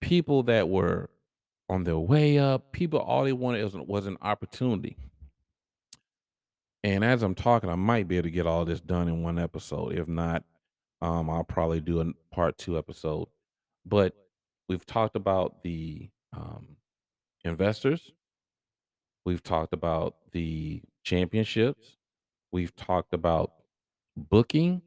people 0.00 0.42
that 0.44 0.68
were 0.68 1.08
on 1.68 1.84
their 1.84 1.98
way 1.98 2.38
up, 2.38 2.72
people 2.72 3.00
all 3.00 3.24
they 3.24 3.32
wanted 3.32 3.64
was, 3.64 3.74
was 3.74 4.06
an 4.06 4.16
opportunity. 4.22 4.96
And 6.84 7.04
as 7.04 7.22
I'm 7.22 7.34
talking, 7.34 7.68
I 7.70 7.74
might 7.74 8.06
be 8.06 8.16
able 8.16 8.24
to 8.24 8.30
get 8.30 8.46
all 8.46 8.64
this 8.64 8.80
done 8.80 9.08
in 9.08 9.22
one 9.22 9.38
episode. 9.38 9.94
If 9.94 10.06
not, 10.06 10.44
um, 11.02 11.28
I'll 11.28 11.42
probably 11.42 11.80
do 11.80 12.00
a 12.00 12.34
part 12.34 12.58
two 12.58 12.78
episode. 12.78 13.26
But 13.84 14.14
we've 14.68 14.86
talked 14.86 15.16
about 15.16 15.64
the 15.64 16.08
um, 16.36 16.76
investors. 17.44 18.12
We've 19.24 19.42
talked 19.42 19.72
about 19.72 20.16
the 20.32 20.82
championships. 21.02 21.96
We've 22.52 22.74
talked 22.76 23.12
about 23.12 23.52
booking. 24.16 24.82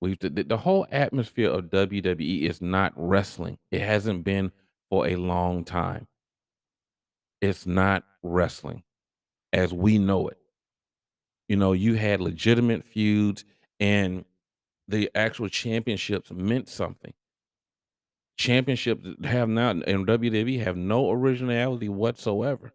We've 0.00 0.18
the, 0.18 0.28
the 0.28 0.56
whole 0.56 0.86
atmosphere 0.90 1.50
of 1.50 1.66
WWE 1.66 2.42
is 2.42 2.60
not 2.60 2.92
wrestling. 2.96 3.58
It 3.70 3.80
hasn't 3.80 4.24
been 4.24 4.52
for 4.90 5.06
a 5.08 5.16
long 5.16 5.64
time. 5.64 6.06
It's 7.40 7.66
not 7.66 8.04
wrestling 8.22 8.82
as 9.52 9.72
we 9.72 9.98
know 9.98 10.28
it. 10.28 10.38
You 11.48 11.56
know, 11.56 11.72
you 11.72 11.94
had 11.94 12.20
legitimate 12.20 12.84
feuds 12.84 13.44
and 13.80 14.24
the 14.88 15.10
actual 15.14 15.48
championships 15.48 16.30
meant 16.30 16.68
something. 16.68 17.12
Championships 18.36 19.06
have 19.24 19.48
not 19.48 19.86
in 19.86 20.06
WWE 20.06 20.62
have 20.62 20.76
no 20.76 21.10
originality 21.10 21.88
whatsoever. 21.88 22.72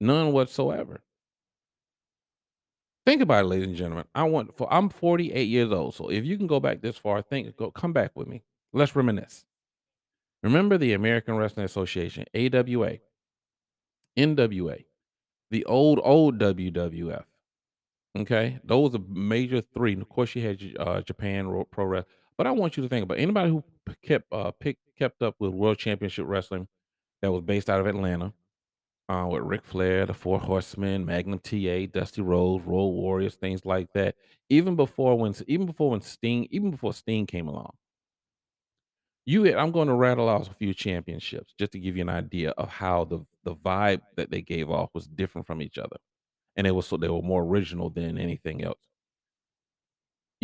None 0.00 0.32
whatsoever. 0.32 1.02
Think 3.06 3.20
about 3.20 3.44
it, 3.44 3.48
ladies 3.48 3.66
and 3.68 3.76
gentlemen. 3.76 4.06
I 4.14 4.24
want 4.24 4.56
for 4.56 4.72
I'm 4.72 4.88
48 4.88 5.44
years 5.44 5.70
old. 5.70 5.94
So 5.94 6.10
if 6.10 6.24
you 6.24 6.36
can 6.36 6.46
go 6.46 6.58
back 6.58 6.80
this 6.80 6.96
far, 6.96 7.22
think 7.22 7.56
go 7.56 7.70
come 7.70 7.92
back 7.92 8.12
with 8.14 8.26
me. 8.26 8.42
Let's 8.72 8.96
reminisce. 8.96 9.44
Remember 10.42 10.78
the 10.78 10.94
American 10.94 11.36
Wrestling 11.36 11.64
Association, 11.64 12.24
AWA, 12.34 12.98
NWA, 14.16 14.84
the 15.50 15.64
old 15.64 16.00
old 16.02 16.38
WWF. 16.38 17.24
Okay, 18.16 18.58
those 18.64 18.94
are 18.94 19.00
major 19.08 19.60
three. 19.60 19.92
And 19.92 20.02
of 20.02 20.08
course, 20.08 20.34
you 20.34 20.46
had 20.46 20.60
uh, 20.78 21.00
Japan 21.02 21.64
Pro 21.70 21.84
Wrestling. 21.84 22.14
But 22.36 22.46
I 22.46 22.50
want 22.50 22.76
you 22.76 22.82
to 22.82 22.88
think 22.88 23.04
about 23.04 23.18
anybody 23.18 23.50
who 23.50 23.62
kept 24.02 24.32
uh, 24.32 24.50
pick, 24.52 24.78
kept 24.98 25.22
up 25.22 25.36
with 25.38 25.52
World 25.52 25.78
Championship 25.78 26.26
Wrestling 26.26 26.66
that 27.22 27.30
was 27.32 27.42
based 27.42 27.70
out 27.70 27.80
of 27.80 27.86
Atlanta, 27.86 28.32
uh, 29.08 29.26
with 29.30 29.42
Ric 29.42 29.64
Flair, 29.64 30.06
the 30.06 30.14
Four 30.14 30.40
Horsemen, 30.40 31.04
Magnum 31.04 31.38
TA, 31.38 31.86
Dusty 31.92 32.22
Rhodes, 32.22 32.64
Road 32.64 32.88
Warriors, 32.88 33.36
things 33.36 33.64
like 33.64 33.92
that. 33.94 34.16
Even 34.48 34.76
before 34.76 35.16
when 35.18 35.34
even 35.46 35.66
before 35.66 35.90
when 35.90 36.00
Sting, 36.00 36.48
even 36.50 36.70
before 36.70 36.92
Sting 36.94 37.26
came 37.26 37.48
along, 37.48 37.72
you 39.26 39.44
had, 39.44 39.56
I'm 39.56 39.72
going 39.72 39.88
to 39.88 39.94
rattle 39.94 40.28
off 40.28 40.50
a 40.50 40.54
few 40.54 40.74
championships 40.74 41.54
just 41.58 41.72
to 41.72 41.78
give 41.78 41.96
you 41.96 42.02
an 42.02 42.08
idea 42.08 42.50
of 42.52 42.68
how 42.68 43.04
the 43.04 43.20
the 43.44 43.54
vibe 43.54 44.00
that 44.16 44.30
they 44.30 44.42
gave 44.42 44.70
off 44.70 44.90
was 44.94 45.06
different 45.06 45.46
from 45.46 45.62
each 45.62 45.78
other, 45.78 45.96
and 46.56 46.66
it 46.66 46.72
was 46.72 46.86
so 46.86 46.96
they 46.96 47.08
were 47.08 47.22
more 47.22 47.42
original 47.42 47.90
than 47.90 48.18
anything 48.18 48.64
else. 48.64 48.78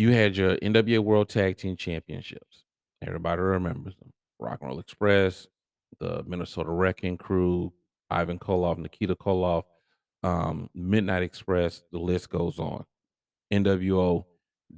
You 0.01 0.13
had 0.13 0.35
your 0.35 0.55
NWA 0.57 0.97
World 0.97 1.29
Tag 1.29 1.57
Team 1.57 1.75
Championships. 1.75 2.63
Everybody 3.05 3.39
remembers 3.39 3.95
them. 3.97 4.11
Rock 4.39 4.57
and 4.61 4.69
Roll 4.69 4.79
Express, 4.79 5.45
the 5.99 6.23
Minnesota 6.25 6.71
Wrecking 6.71 7.17
Crew, 7.17 7.71
Ivan 8.09 8.39
Koloff, 8.39 8.79
Nikita 8.79 9.15
Koloff, 9.15 9.61
um, 10.23 10.71
Midnight 10.73 11.21
Express. 11.21 11.83
The 11.91 11.99
list 11.99 12.31
goes 12.31 12.57
on. 12.57 12.83
NWO, 13.53 14.25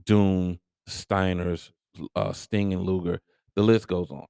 Doom, 0.04 0.60
Steiners, 0.90 1.72
uh, 2.18 2.34
Sting 2.34 2.74
and 2.74 2.82
Luger. 2.82 3.22
The 3.56 3.64
list 3.64 3.88
goes 3.88 4.12
on. 4.12 4.26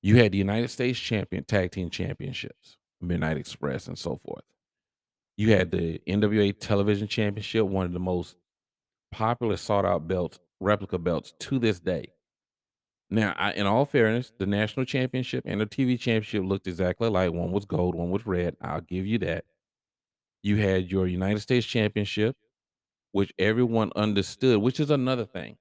You 0.00 0.16
had 0.16 0.32
the 0.32 0.38
United 0.38 0.70
States 0.70 0.98
Champion 0.98 1.44
Tag 1.44 1.70
Team 1.70 1.90
Championships, 1.90 2.78
Midnight 2.98 3.36
Express, 3.36 3.88
and 3.88 3.98
so 3.98 4.16
forth. 4.16 4.44
You 5.36 5.50
had 5.50 5.70
the 5.70 6.00
NWA 6.08 6.58
Television 6.58 7.08
Championship, 7.08 7.66
one 7.66 7.84
of 7.84 7.92
the 7.92 8.00
most 8.00 8.36
popular 9.14 9.56
sought 9.56 9.84
out 9.84 10.08
belts, 10.08 10.40
replica 10.58 10.98
belts 10.98 11.32
to 11.38 11.60
this 11.60 11.78
day. 11.78 12.06
Now, 13.10 13.32
I, 13.36 13.52
in 13.52 13.64
all 13.64 13.84
fairness, 13.84 14.32
the 14.38 14.46
national 14.46 14.86
championship 14.86 15.44
and 15.46 15.60
the 15.60 15.66
TV 15.66 15.98
championship 15.98 16.42
looked 16.44 16.66
exactly 16.66 17.08
like 17.08 17.32
one 17.32 17.52
was 17.52 17.64
gold, 17.64 17.94
one 17.94 18.10
was 18.10 18.26
red. 18.26 18.56
I'll 18.60 18.80
give 18.80 19.06
you 19.06 19.18
that. 19.18 19.44
You 20.42 20.56
had 20.56 20.90
your 20.90 21.06
United 21.06 21.38
States 21.40 21.64
championship, 21.64 22.36
which 23.12 23.32
everyone 23.38 23.92
understood, 23.94 24.60
which 24.60 24.80
is 24.80 24.90
another 24.90 25.24
thing. 25.24 25.58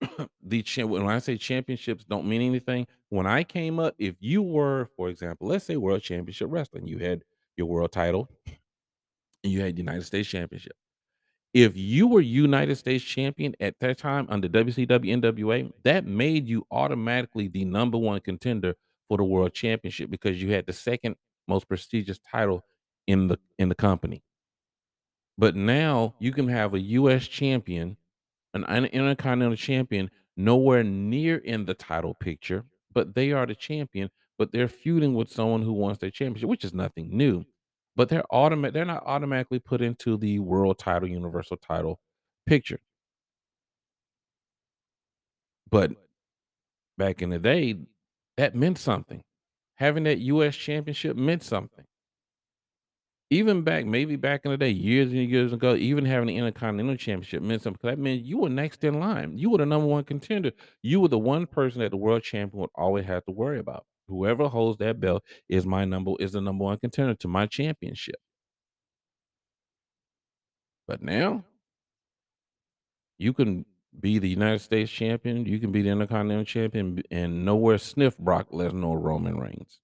the 0.42 0.62
cha- 0.62 0.86
when 0.86 1.06
I 1.06 1.18
say 1.18 1.36
championships 1.36 2.04
don't 2.04 2.26
mean 2.26 2.40
anything. 2.40 2.86
When 3.08 3.26
I 3.26 3.42
came 3.42 3.80
up, 3.80 3.94
if 3.98 4.14
you 4.20 4.42
were, 4.42 4.90
for 4.96 5.08
example, 5.08 5.48
let's 5.48 5.64
say 5.64 5.76
World 5.76 6.02
Championship 6.02 6.48
Wrestling, 6.50 6.86
you 6.86 6.98
had 6.98 7.24
your 7.56 7.66
world 7.66 7.90
title 7.90 8.28
and 8.46 9.52
you 9.52 9.60
had 9.60 9.76
United 9.76 10.04
States 10.04 10.28
Championship. 10.28 10.76
If 11.54 11.76
you 11.76 12.08
were 12.08 12.20
United 12.20 12.74
States 12.76 13.04
champion 13.04 13.54
at 13.60 13.78
that 13.78 13.98
time 13.98 14.26
under 14.28 14.48
WCW 14.48 15.22
NWA, 15.22 15.72
that 15.84 16.04
made 16.04 16.48
you 16.48 16.66
automatically 16.72 17.46
the 17.46 17.64
number 17.64 17.96
one 17.96 18.20
contender 18.20 18.74
for 19.08 19.18
the 19.18 19.24
world 19.24 19.54
championship 19.54 20.10
because 20.10 20.42
you 20.42 20.52
had 20.52 20.66
the 20.66 20.72
second 20.72 21.14
most 21.46 21.68
prestigious 21.68 22.18
title 22.18 22.64
in 23.06 23.28
the 23.28 23.38
in 23.58 23.68
the 23.68 23.74
company. 23.76 24.22
But 25.38 25.54
now 25.54 26.14
you 26.18 26.32
can 26.32 26.48
have 26.48 26.74
a 26.74 26.80
US 26.80 27.28
champion, 27.28 27.96
an 28.52 28.86
intercontinental 28.86 29.56
champion, 29.56 30.10
nowhere 30.36 30.82
near 30.82 31.36
in 31.36 31.66
the 31.66 31.74
title 31.74 32.14
picture, 32.14 32.64
but 32.92 33.14
they 33.14 33.30
are 33.30 33.46
the 33.46 33.54
champion, 33.54 34.10
but 34.38 34.50
they're 34.50 34.68
feuding 34.68 35.14
with 35.14 35.30
someone 35.30 35.62
who 35.62 35.72
wants 35.72 35.98
their 35.98 36.10
championship, 36.10 36.48
which 36.48 36.64
is 36.64 36.74
nothing 36.74 37.16
new. 37.16 37.44
But 37.96 38.08
they're 38.08 38.24
automatic 38.34 38.74
they're 38.74 38.84
not 38.84 39.04
automatically 39.06 39.58
put 39.60 39.80
into 39.80 40.16
the 40.16 40.38
world 40.40 40.78
title, 40.78 41.08
universal 41.08 41.56
title 41.56 42.00
picture. 42.46 42.80
But 45.70 45.92
back 46.98 47.22
in 47.22 47.30
the 47.30 47.38
day, 47.38 47.76
that 48.38 48.54
meant 48.54 48.78
something. 48.78 49.22
Having 49.76 50.04
that 50.04 50.18
US 50.20 50.56
championship 50.56 51.16
meant 51.16 51.42
something. 51.44 51.86
Even 53.30 53.62
back 53.62 53.86
maybe 53.86 54.16
back 54.16 54.42
in 54.44 54.50
the 54.50 54.58
day, 54.58 54.68
years 54.68 55.10
and 55.10 55.28
years 55.30 55.52
ago, 55.52 55.74
even 55.74 56.04
having 56.04 56.26
the 56.28 56.36
Intercontinental 56.36 56.96
Championship 56.96 57.42
meant 57.42 57.62
something 57.62 57.78
'cause 57.80 57.90
that 57.96 57.98
meant 57.98 58.22
you 58.22 58.38
were 58.38 58.50
next 58.50 58.84
in 58.84 59.00
line. 59.00 59.38
You 59.38 59.50
were 59.50 59.58
the 59.58 59.66
number 59.66 59.86
1 59.86 60.04
contender. 60.04 60.52
You 60.82 61.00
were 61.00 61.08
the 61.08 61.18
one 61.18 61.46
person 61.46 61.80
that 61.80 61.90
the 61.90 61.96
world 61.96 62.22
champion 62.22 62.60
would 62.60 62.70
always 62.74 63.06
have 63.06 63.24
to 63.24 63.32
worry 63.32 63.58
about. 63.58 63.84
Whoever 64.08 64.48
holds 64.48 64.78
that 64.78 65.00
belt 65.00 65.24
is 65.48 65.66
my 65.66 65.84
number 65.84 66.12
is 66.20 66.32
the 66.32 66.40
number 66.40 66.64
1 66.64 66.78
contender 66.78 67.14
to 67.14 67.28
my 67.28 67.46
championship. 67.46 68.16
But 70.86 71.02
now 71.02 71.44
you 73.18 73.32
can 73.32 73.64
be 73.98 74.18
the 74.18 74.28
United 74.28 74.60
States 74.60 74.90
champion, 74.90 75.46
you 75.46 75.58
can 75.58 75.72
be 75.72 75.82
the 75.82 75.88
Intercontinental 75.90 76.44
champion, 76.44 77.02
and 77.10 77.44
nowhere 77.44 77.78
sniff 77.78 78.18
Brock 78.18 78.50
Lesnar 78.50 78.88
or 78.88 78.98
Roman 78.98 79.38
Reigns. 79.38 79.80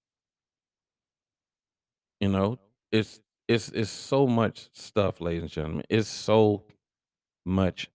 You 2.19 2.29
know? 2.29 2.59
It's 2.91 3.21
it's 3.47 3.69
it's 3.69 3.89
so 3.89 4.27
much 4.27 4.69
stuff, 4.73 5.21
ladies 5.21 5.43
and 5.43 5.51
gentlemen. 5.51 5.83
It's 5.89 6.09
so 6.09 6.63
much 7.45 7.89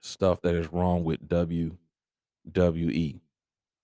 stuff 0.00 0.42
that 0.42 0.54
is 0.54 0.72
wrong 0.72 1.04
with 1.04 1.28
WWE. 1.28 3.20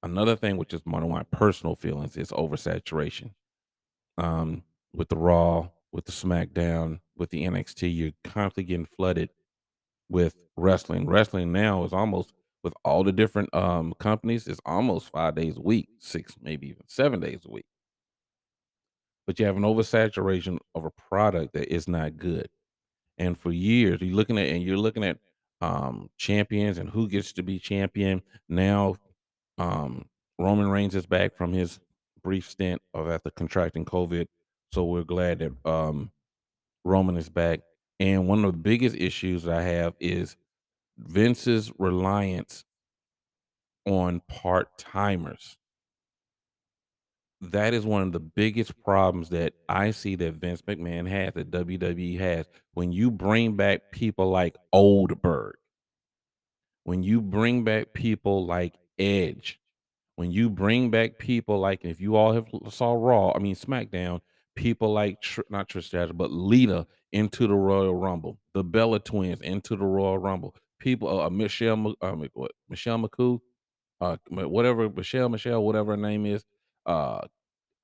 Another 0.04 0.36
thing, 0.36 0.58
which 0.58 0.74
is 0.74 0.82
one 0.84 1.02
of 1.02 1.08
my 1.08 1.22
personal 1.32 1.74
feelings, 1.74 2.18
is 2.18 2.30
oversaturation. 2.30 3.30
Um, 4.18 4.62
with 4.92 5.08
the 5.08 5.16
Raw, 5.16 5.70
with 5.92 6.04
the 6.04 6.12
SmackDown, 6.12 7.00
with 7.16 7.30
the 7.30 7.44
NXT, 7.46 7.96
you're 7.96 8.12
constantly 8.22 8.64
getting 8.64 8.84
flooded 8.84 9.30
with 10.10 10.36
wrestling. 10.58 11.06
Wrestling 11.06 11.52
now 11.52 11.84
is 11.84 11.94
almost 11.94 12.34
with 12.62 12.74
all 12.84 13.02
the 13.02 13.12
different, 13.12 13.54
um, 13.54 13.94
companies, 13.98 14.46
it's 14.46 14.60
almost 14.66 15.08
5 15.08 15.34
days 15.34 15.56
a 15.56 15.62
week, 15.62 15.88
6, 16.00 16.36
maybe 16.42 16.68
even 16.68 16.84
7 16.86 17.18
days 17.20 17.40
a 17.46 17.50
week. 17.50 17.66
But 19.26 19.38
you 19.38 19.46
have 19.46 19.56
an 19.56 19.62
oversaturation 19.62 20.58
of 20.74 20.84
a 20.84 20.90
product 20.90 21.54
that 21.54 21.72
is 21.72 21.88
not 21.88 22.18
good. 22.18 22.48
And 23.18 23.38
for 23.38 23.52
years, 23.52 24.00
you're 24.02 24.14
looking 24.16 24.38
at 24.38 24.48
and 24.48 24.62
you're 24.62 24.76
looking 24.76 25.04
at, 25.04 25.18
um, 25.62 26.10
champions 26.18 26.78
and 26.78 26.90
who 26.90 27.08
gets 27.08 27.32
to 27.34 27.42
be 27.42 27.58
champion. 27.58 28.22
Now, 28.48 28.96
um, 29.58 30.06
Roman 30.38 30.68
Reigns 30.68 30.94
is 30.94 31.06
back 31.06 31.36
from 31.36 31.52
his 31.52 31.80
brief 32.22 32.48
stint 32.48 32.80
of 32.92 33.08
after 33.08 33.30
contracting 33.30 33.84
COVID, 33.84 34.26
so 34.72 34.84
we're 34.84 35.04
glad 35.04 35.38
that, 35.40 35.52
um, 35.64 36.10
Roman 36.84 37.16
is 37.16 37.28
back. 37.28 37.60
And 38.00 38.26
one 38.26 38.44
of 38.44 38.52
the 38.52 38.58
biggest 38.58 38.96
issues 38.96 39.46
I 39.48 39.62
have 39.62 39.94
is 40.00 40.36
Vince's 40.98 41.72
reliance 41.78 42.64
on 43.86 44.20
part-timers. 44.28 45.56
That 47.40 47.74
is 47.74 47.84
one 47.84 48.02
of 48.02 48.12
the 48.12 48.20
biggest 48.20 48.76
problems 48.82 49.28
that 49.30 49.54
I 49.68 49.90
see 49.90 50.16
that 50.16 50.34
Vince 50.34 50.62
McMahon 50.62 51.06
has, 51.08 51.34
that 51.34 51.50
WWE 51.50 52.18
has. 52.18 52.46
When 52.72 52.90
you 52.90 53.10
bring 53.10 53.54
back 53.56 53.92
people 53.92 54.30
like 54.30 54.56
Goldberg 54.72 55.56
when 56.84 57.02
you 57.02 57.20
bring 57.20 57.64
back 57.64 57.92
people 57.94 58.46
like 58.46 58.74
Edge, 58.98 59.60
when 60.16 60.30
you 60.30 60.48
bring 60.48 60.90
back 60.90 61.18
people 61.18 61.58
like 61.58 61.84
if 61.84 62.00
you 62.00 62.16
all 62.16 62.32
have 62.32 62.46
saw 62.70 62.92
Raw 62.92 63.32
I 63.34 63.38
mean, 63.38 63.54
SmackDown, 63.54 64.20
people 64.54 64.92
like 64.92 65.18
not 65.50 65.68
Trish 65.68 65.84
Stratus, 65.84 66.12
but 66.14 66.30
Lita 66.30 66.86
into 67.12 67.46
the 67.46 67.54
Royal 67.54 67.94
Rumble, 67.94 68.38
the 68.54 68.64
Bella 68.64 69.00
Twins 69.00 69.40
into 69.40 69.76
the 69.76 69.84
Royal 69.84 70.18
Rumble, 70.18 70.54
people 70.78 71.08
uh, 71.08 71.26
uh, 71.26 71.30
Michelle 71.30 71.94
uh, 72.00 72.12
what, 72.34 72.52
Michelle 72.68 72.98
McCool? 72.98 73.40
Uh, 74.00 74.16
whatever 74.28 74.90
Michelle 74.90 75.28
Michelle, 75.28 75.62
whatever 75.62 75.92
her 75.92 75.96
name 75.96 76.26
is, 76.26 76.44
uh, 76.84 77.20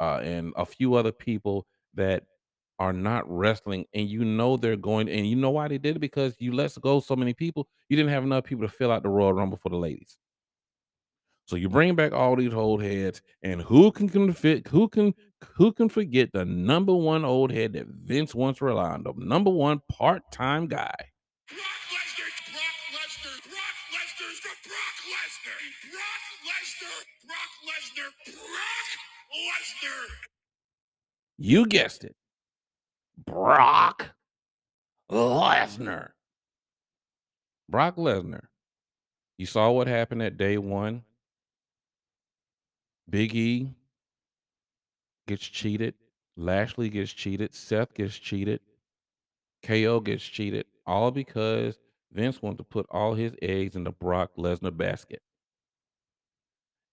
uh, 0.01 0.21
and 0.23 0.53
a 0.57 0.67
few 0.67 0.95
other 0.95 1.13
people 1.13 1.67
that 1.95 2.25
are 2.79 2.93
not 2.93 3.31
wrestling, 3.31 3.85
and 3.95 4.09
you 4.09 4.25
know 4.25 4.57
they're 4.57 4.77
going 4.77 5.09
and 5.09 5.27
you 5.29 5.37
know 5.37 5.51
why 5.51 5.69
they 5.69 5.79
did 5.79 5.97
it? 5.97 6.01
Because 6.01 6.35
you 6.39 6.53
lets 6.53 6.77
go 6.79 7.01
so 7.01 7.15
many 7.15 7.33
people, 7.33 7.69
you 7.89 7.97
didn't 7.97 8.11
have 8.11 8.25
enough 8.25 8.45
people 8.45 8.67
to 8.67 8.73
fill 8.73 8.91
out 8.91 9.03
the 9.03 9.09
Royal 9.09 9.33
Rumble 9.33 9.57
for 9.57 9.69
the 9.69 9.77
ladies. 9.77 10.17
So 11.51 11.57
you 11.57 11.69
bring 11.69 11.97
back 11.97 12.13
all 12.13 12.37
these 12.37 12.55
old 12.55 12.81
heads, 12.81 13.23
and 13.43 13.61
who 13.61 13.91
can 13.91 14.09
can 14.09 14.33
fit 14.33 14.69
who 14.69 14.89
can 14.89 15.13
who 15.57 15.73
can 15.73 15.89
forget 15.89 16.31
the 16.33 16.45
number 16.45 16.95
1 16.95 17.25
old 17.25 17.51
head 17.51 17.73
that 17.73 17.89
Vince 17.89 18.37
once 18.37 18.63
relied 18.63 19.05
on, 19.05 19.15
number 19.17 19.51
1 19.51 19.81
part-time 19.91 20.69
guy? 20.69 20.95
Brock 21.49 21.67
Lesnar, 21.91 22.31
Brock 22.53 22.77
Lesnar, 22.95 23.35
Brock 23.51 23.75
Lesnar. 23.91 25.59
Brock 25.91 26.23
Lesnar, 26.47 27.03
Brock 27.27 27.51
Lesnar, 27.67 28.11
Brock 28.33 28.87
Lesnar. 29.35 30.07
You 31.39 31.67
guessed 31.67 32.05
it. 32.05 32.15
Brock 33.27 34.13
Lesnar. 35.11 36.11
Brock 37.69 37.97
Lesnar. 37.97 38.43
You 39.37 39.47
saw 39.47 39.73
what 39.73 39.89
happened 39.89 40.23
at 40.23 40.37
day 40.37 40.57
1. 40.57 41.03
Big 43.11 43.35
E 43.35 43.75
gets 45.27 45.45
cheated, 45.45 45.95
Lashley 46.37 46.89
gets 46.89 47.13
cheated, 47.13 47.55
Seth 47.55 47.93
gets 47.95 48.17
cheated, 48.17 48.61
KO 49.65 50.01
gets 50.01 50.25
cheated, 50.25 50.67
all 50.87 51.11
because 51.11 51.79
Vince 52.13 52.41
wanted 52.41 52.59
to 52.59 52.65
put 52.65 52.87
all 52.91 53.15
his 53.15 53.35
eggs 53.43 53.77
in 53.77 53.85
the 53.85 53.91
Brock 53.91 54.31
Lesnar 54.39 54.77
basket. 54.77 55.23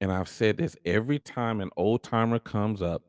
And 0.02 0.12
I've 0.12 0.30
said 0.30 0.58
this 0.58 0.76
every 0.86 1.20
time 1.20 1.62
an 1.62 1.72
old-timer 1.76 2.40
comes 2.40 2.82
up, 2.82 3.04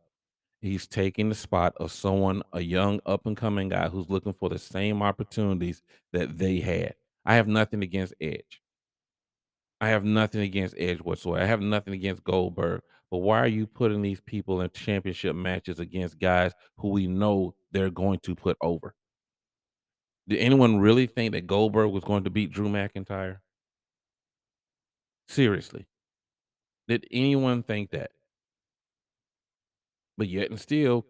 he's 0.61 0.87
taking 0.87 1.29
the 1.29 1.35
spot 1.35 1.75
of 1.79 1.93
someone 1.93 2.43
a 2.53 2.61
young 2.61 3.01
up-and-coming 3.05 3.69
guy 3.69 3.89
who's 3.89 4.09
looking 4.09 4.33
for 4.33 4.49
the 4.49 4.59
same 4.59 5.03
opportunities 5.03 5.83
that 6.13 6.39
they 6.39 6.61
had. 6.61 6.95
I 7.25 7.35
have 7.35 7.47
nothing 7.47 7.83
against 7.83 8.15
Edge. 8.21 8.63
I 9.81 9.89
have 9.89 10.05
nothing 10.05 10.41
against 10.41 10.75
Edge 10.79 11.01
whatsoever. 11.01 11.43
I 11.43 11.47
have 11.47 11.61
nothing 11.61 11.93
against 11.93 12.25
Goldberg, 12.25 12.81
but 13.11 13.19
why 13.19 13.39
are 13.39 13.49
you 13.49 13.67
putting 13.67 14.03
these 14.03 14.21
people 14.21 14.61
in 14.61 14.71
championship 14.71 15.35
matches 15.35 15.81
against 15.81 16.19
guys 16.19 16.53
who 16.77 16.89
we 16.89 17.07
know 17.07 17.55
they're 17.73 17.91
going 17.91 18.21
to 18.21 18.35
put 18.35 18.57
over? 18.61 18.95
Did 20.29 20.39
anyone 20.41 20.79
really 20.79 21.07
think 21.07 21.33
that 21.33 21.47
Goldberg 21.47 21.91
was 21.91 22.05
going 22.05 22.25
to 22.25 22.31
beat 22.31 22.53
Drew 22.53 22.69
McIntyre? 22.69 23.39
Seriously. 25.29 25.87
Did 26.87 27.07
anyone 27.11 27.63
think 27.63 27.91
that? 27.91 28.11
But 30.19 30.29
yet 30.29 30.51
and 30.51 30.61
still 30.61 31.07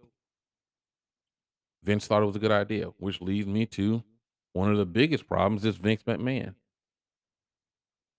Vince 1.82 2.06
thought 2.06 2.22
it 2.22 2.26
was 2.26 2.36
a 2.36 2.40
good 2.40 2.50
idea, 2.50 2.86
which 2.98 3.20
leads 3.20 3.46
me 3.46 3.66
to 3.66 4.02
one 4.52 4.70
of 4.70 4.76
the 4.76 4.86
biggest 4.86 5.26
problems 5.26 5.64
is 5.64 5.76
Vince 5.76 6.02
McMahon. 6.02 6.54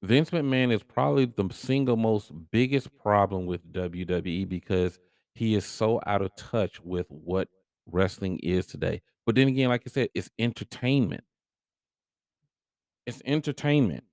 Vince 0.02 0.30
McMahon 0.30 0.72
is 0.72 0.84
probably 0.84 1.26
the 1.26 1.50
single 1.52 1.98
most 1.98 2.32
biggest 2.52 2.96
problem 2.98 3.46
with 3.46 3.72
WWE 3.74 4.48
because 4.48 4.98
he 5.34 5.56
is 5.56 5.66
so 5.66 6.00
out 6.06 6.22
of 6.22 6.36
touch 6.38 6.80
with 6.82 7.06
what 7.10 7.50
wrestling 7.86 8.40
is 8.40 8.66
today. 8.66 9.02
But 9.26 9.36
then 9.36 9.48
again, 9.48 9.70
like 9.70 9.84
I 9.86 9.90
said, 9.90 10.10
it's 10.14 10.30
entertainment. 10.40 11.24
It's 13.06 13.22
entertainment. 13.26 14.06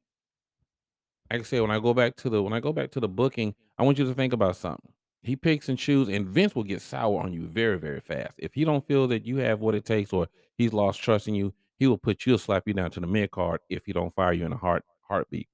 Like 1.30 1.40
I 1.40 1.44
said, 1.44 1.60
when 1.60 1.70
I 1.70 1.78
go 1.78 1.94
back 1.94 2.16
to 2.16 2.30
the 2.30 2.42
when 2.42 2.52
I 2.52 2.60
go 2.60 2.72
back 2.72 2.90
to 2.92 3.00
the 3.00 3.08
booking, 3.08 3.54
I 3.78 3.82
want 3.82 3.98
you 3.98 4.04
to 4.06 4.14
think 4.14 4.32
about 4.32 4.56
something. 4.56 4.92
He 5.22 5.34
picks 5.34 5.68
and 5.68 5.78
chooses, 5.78 6.14
and 6.14 6.28
Vince 6.28 6.54
will 6.54 6.62
get 6.62 6.80
sour 6.80 7.20
on 7.20 7.32
you 7.32 7.46
very, 7.46 7.78
very 7.78 8.00
fast. 8.00 8.34
If 8.38 8.54
he 8.54 8.64
don't 8.64 8.86
feel 8.86 9.08
that 9.08 9.26
you 9.26 9.38
have 9.38 9.60
what 9.60 9.74
it 9.74 9.84
takes 9.84 10.12
or 10.12 10.28
he's 10.56 10.72
lost 10.72 11.00
trust 11.02 11.26
in 11.26 11.34
you, 11.34 11.52
he 11.78 11.86
will 11.86 11.98
put 11.98 12.26
you'll 12.26 12.38
slap 12.38 12.62
you 12.66 12.74
down 12.74 12.90
to 12.92 13.00
the 13.00 13.06
mid-card 13.06 13.60
if 13.68 13.84
he 13.86 13.92
don't 13.92 14.14
fire 14.14 14.32
you 14.32 14.46
in 14.46 14.52
a 14.52 14.56
heart 14.56 14.84
heartbeat. 15.08 15.48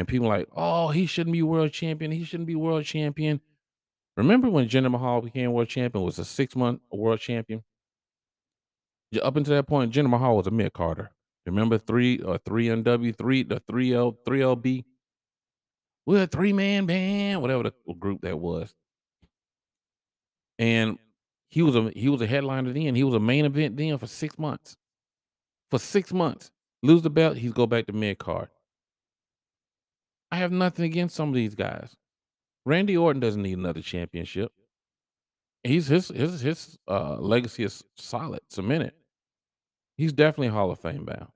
And 0.00 0.08
people 0.08 0.28
like, 0.28 0.48
"Oh, 0.56 0.88
he 0.88 1.04
shouldn't 1.04 1.34
be 1.34 1.42
world 1.42 1.72
champion. 1.72 2.10
He 2.10 2.24
shouldn't 2.24 2.46
be 2.46 2.54
world 2.54 2.86
champion." 2.86 3.42
Remember 4.16 4.48
when 4.48 4.66
Jinder 4.66 4.90
Mahal 4.90 5.20
became 5.20 5.52
world 5.52 5.68
champion, 5.68 6.02
was 6.02 6.18
a 6.18 6.24
six-month 6.24 6.80
world 6.90 7.20
champion? 7.20 7.62
Up 9.20 9.36
until 9.36 9.56
that 9.56 9.66
point, 9.66 9.92
Jinder 9.92 10.08
Mahal 10.08 10.38
was 10.38 10.46
a 10.46 10.50
mid-carder. 10.50 11.10
Remember 11.44 11.76
3 11.76 12.22
uh, 12.22 12.26
or 12.28 12.38
3MW, 12.38 13.14
3 13.14 13.42
the 13.42 13.60
3L 13.60 14.16
3LB? 14.26 14.84
We're 16.06 16.22
a 16.22 16.26
three-man 16.26 16.86
band, 16.86 17.42
whatever 17.42 17.64
the 17.64 17.94
group 17.98 18.22
that 18.22 18.38
was. 18.38 18.74
And 20.58 20.98
he 21.50 21.60
was 21.60 21.76
a 21.76 21.90
he 21.94 22.08
was 22.08 22.22
a 22.22 22.26
headliner 22.26 22.72
then, 22.72 22.94
he 22.94 23.04
was 23.04 23.14
a 23.14 23.20
main 23.20 23.44
event 23.44 23.76
then 23.76 23.98
for 23.98 24.06
6 24.06 24.38
months. 24.38 24.78
For 25.70 25.78
6 25.78 26.12
months. 26.14 26.50
Lose 26.82 27.02
the 27.02 27.10
belt, 27.10 27.36
he's 27.36 27.52
go 27.52 27.66
back 27.66 27.86
to 27.88 27.92
mid-card. 27.92 28.48
I 30.32 30.36
have 30.36 30.52
nothing 30.52 30.84
against 30.84 31.16
some 31.16 31.28
of 31.28 31.34
these 31.34 31.54
guys. 31.54 31.96
Randy 32.64 32.96
Orton 32.96 33.20
doesn't 33.20 33.42
need 33.42 33.58
another 33.58 33.82
championship. 33.82 34.52
He's 35.62 35.88
his 35.88 36.08
his 36.08 36.40
his, 36.40 36.78
uh, 36.88 37.16
legacy 37.16 37.64
is 37.64 37.84
solid, 37.96 38.40
cemented. 38.48 38.92
He's 39.96 40.12
definitely 40.12 40.48
Hall 40.48 40.70
of 40.70 40.80
Fame 40.80 41.04
bound. 41.04 41.28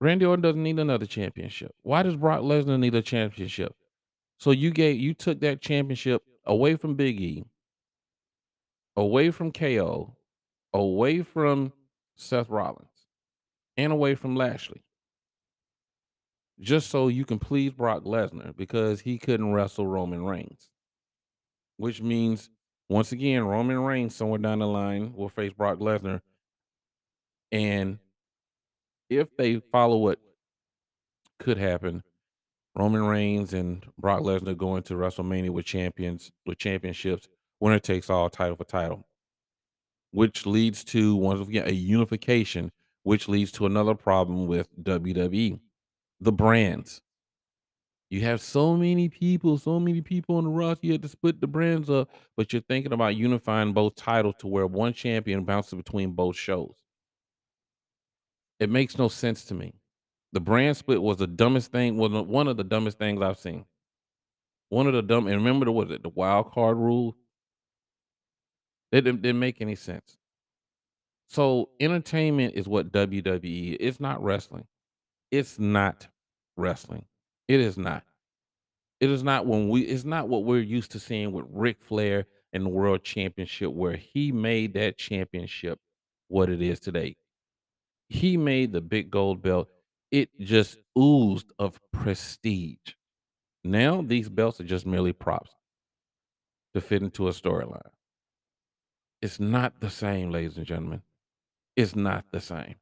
Randy 0.00 0.24
Orton 0.24 0.42
doesn't 0.42 0.62
need 0.62 0.78
another 0.78 1.06
championship. 1.06 1.74
Why 1.82 2.02
does 2.02 2.16
Brock 2.16 2.42
Lesnar 2.42 2.78
need 2.78 2.94
a 2.94 3.02
championship? 3.02 3.74
So 4.38 4.50
you 4.50 4.70
gave 4.70 5.00
you 5.00 5.14
took 5.14 5.40
that 5.40 5.60
championship 5.60 6.22
away 6.44 6.76
from 6.76 6.94
Big 6.94 7.20
E, 7.20 7.44
away 8.96 9.30
from 9.30 9.50
KO, 9.50 10.14
away 10.72 11.22
from 11.22 11.72
Seth 12.16 12.50
Rollins, 12.50 13.08
and 13.76 13.92
away 13.92 14.14
from 14.14 14.36
Lashley. 14.36 14.83
Just 16.60 16.90
so 16.90 17.08
you 17.08 17.24
can 17.24 17.38
please 17.38 17.72
Brock 17.72 18.04
Lesnar 18.04 18.56
because 18.56 19.00
he 19.00 19.18
couldn't 19.18 19.52
wrestle 19.52 19.86
Roman 19.86 20.24
Reigns. 20.24 20.70
Which 21.76 22.00
means 22.00 22.50
once 22.88 23.12
again, 23.12 23.44
Roman 23.44 23.80
Reigns 23.80 24.14
somewhere 24.14 24.38
down 24.38 24.60
the 24.60 24.66
line 24.66 25.14
will 25.14 25.28
face 25.28 25.52
Brock 25.52 25.78
Lesnar. 25.78 26.20
And 27.50 27.98
if 29.10 29.36
they 29.36 29.60
follow 29.72 29.98
what 29.98 30.20
could 31.38 31.58
happen, 31.58 32.02
Roman 32.76 33.04
Reigns 33.04 33.52
and 33.52 33.84
Brock 33.98 34.22
Lesnar 34.22 34.56
go 34.56 34.76
into 34.76 34.94
WrestleMania 34.94 35.50
with 35.50 35.64
champions 35.64 36.30
with 36.44 36.58
championships, 36.58 37.28
winner 37.60 37.78
takes 37.78 38.10
all, 38.10 38.28
title 38.28 38.56
for 38.56 38.64
title, 38.64 39.06
which 40.10 40.44
leads 40.44 40.84
to 40.84 41.14
once 41.16 41.46
again 41.46 41.68
a 41.68 41.72
unification, 41.72 42.72
which 43.04 43.28
leads 43.28 43.52
to 43.52 43.66
another 43.66 43.94
problem 43.94 44.46
with 44.46 44.68
WWE, 44.82 45.60
the 46.24 46.32
brands. 46.32 47.00
You 48.10 48.20
have 48.22 48.40
so 48.40 48.76
many 48.76 49.08
people, 49.08 49.58
so 49.58 49.80
many 49.80 50.00
people 50.00 50.36
on 50.36 50.44
the 50.44 50.50
roster. 50.50 50.86
You 50.86 50.92
had 50.92 51.02
to 51.02 51.08
split 51.08 51.40
the 51.40 51.46
brands 51.46 51.90
up, 51.90 52.10
but 52.36 52.52
you're 52.52 52.62
thinking 52.62 52.92
about 52.92 53.16
unifying 53.16 53.72
both 53.72 53.96
titles 53.96 54.36
to 54.38 54.46
where 54.46 54.66
one 54.66 54.92
champion 54.92 55.44
bounces 55.44 55.74
between 55.74 56.12
both 56.12 56.36
shows. 56.36 56.74
It 58.60 58.70
makes 58.70 58.98
no 58.98 59.08
sense 59.08 59.44
to 59.46 59.54
me. 59.54 59.74
The 60.32 60.40
brand 60.40 60.76
split 60.76 61.02
was 61.02 61.16
the 61.16 61.26
dumbest 61.26 61.72
thing. 61.72 61.96
Was 61.96 62.12
one 62.12 62.48
of 62.48 62.56
the 62.56 62.64
dumbest 62.64 62.98
things 62.98 63.20
I've 63.20 63.38
seen. 63.38 63.64
One 64.68 64.86
of 64.86 64.92
the 64.92 65.02
dumb. 65.02 65.26
And 65.26 65.36
remember 65.36 65.66
the 65.66 65.94
it 65.94 66.02
the 66.02 66.08
wild 66.08 66.52
card 66.52 66.76
rule? 66.76 67.16
It 68.92 69.02
didn't, 69.02 69.22
didn't 69.22 69.40
make 69.40 69.60
any 69.60 69.74
sense. 69.74 70.16
So 71.26 71.70
entertainment 71.80 72.54
is 72.54 72.68
what 72.68 72.92
WWE. 72.92 73.76
It's 73.80 73.98
not 73.98 74.22
wrestling. 74.22 74.66
It's 75.30 75.58
not 75.58 76.06
wrestling. 76.56 77.04
It 77.48 77.60
is 77.60 77.76
not. 77.76 78.04
It 79.00 79.10
is 79.10 79.22
not 79.22 79.46
when 79.46 79.68
we. 79.68 79.82
It's 79.82 80.04
not 80.04 80.28
what 80.28 80.44
we're 80.44 80.60
used 80.60 80.92
to 80.92 81.00
seeing 81.00 81.32
with 81.32 81.46
Ric 81.50 81.82
Flair 81.82 82.26
and 82.52 82.64
the 82.64 82.70
World 82.70 83.02
Championship, 83.04 83.72
where 83.72 83.96
he 83.96 84.32
made 84.32 84.74
that 84.74 84.96
championship 84.96 85.78
what 86.28 86.48
it 86.48 86.62
is 86.62 86.80
today. 86.80 87.16
He 88.08 88.36
made 88.36 88.72
the 88.72 88.80
big 88.80 89.10
gold 89.10 89.42
belt. 89.42 89.68
It 90.10 90.30
just 90.40 90.78
oozed 90.98 91.52
of 91.58 91.80
prestige. 91.92 92.94
Now 93.64 94.02
these 94.02 94.28
belts 94.28 94.60
are 94.60 94.64
just 94.64 94.86
merely 94.86 95.12
props 95.12 95.50
to 96.74 96.80
fit 96.80 97.02
into 97.02 97.28
a 97.28 97.32
storyline. 97.32 97.80
It's 99.22 99.40
not 99.40 99.80
the 99.80 99.90
same, 99.90 100.30
ladies 100.30 100.56
and 100.56 100.66
gentlemen. 100.66 101.02
It's 101.76 101.96
not 101.96 102.26
the 102.30 102.40
same. 102.40 102.76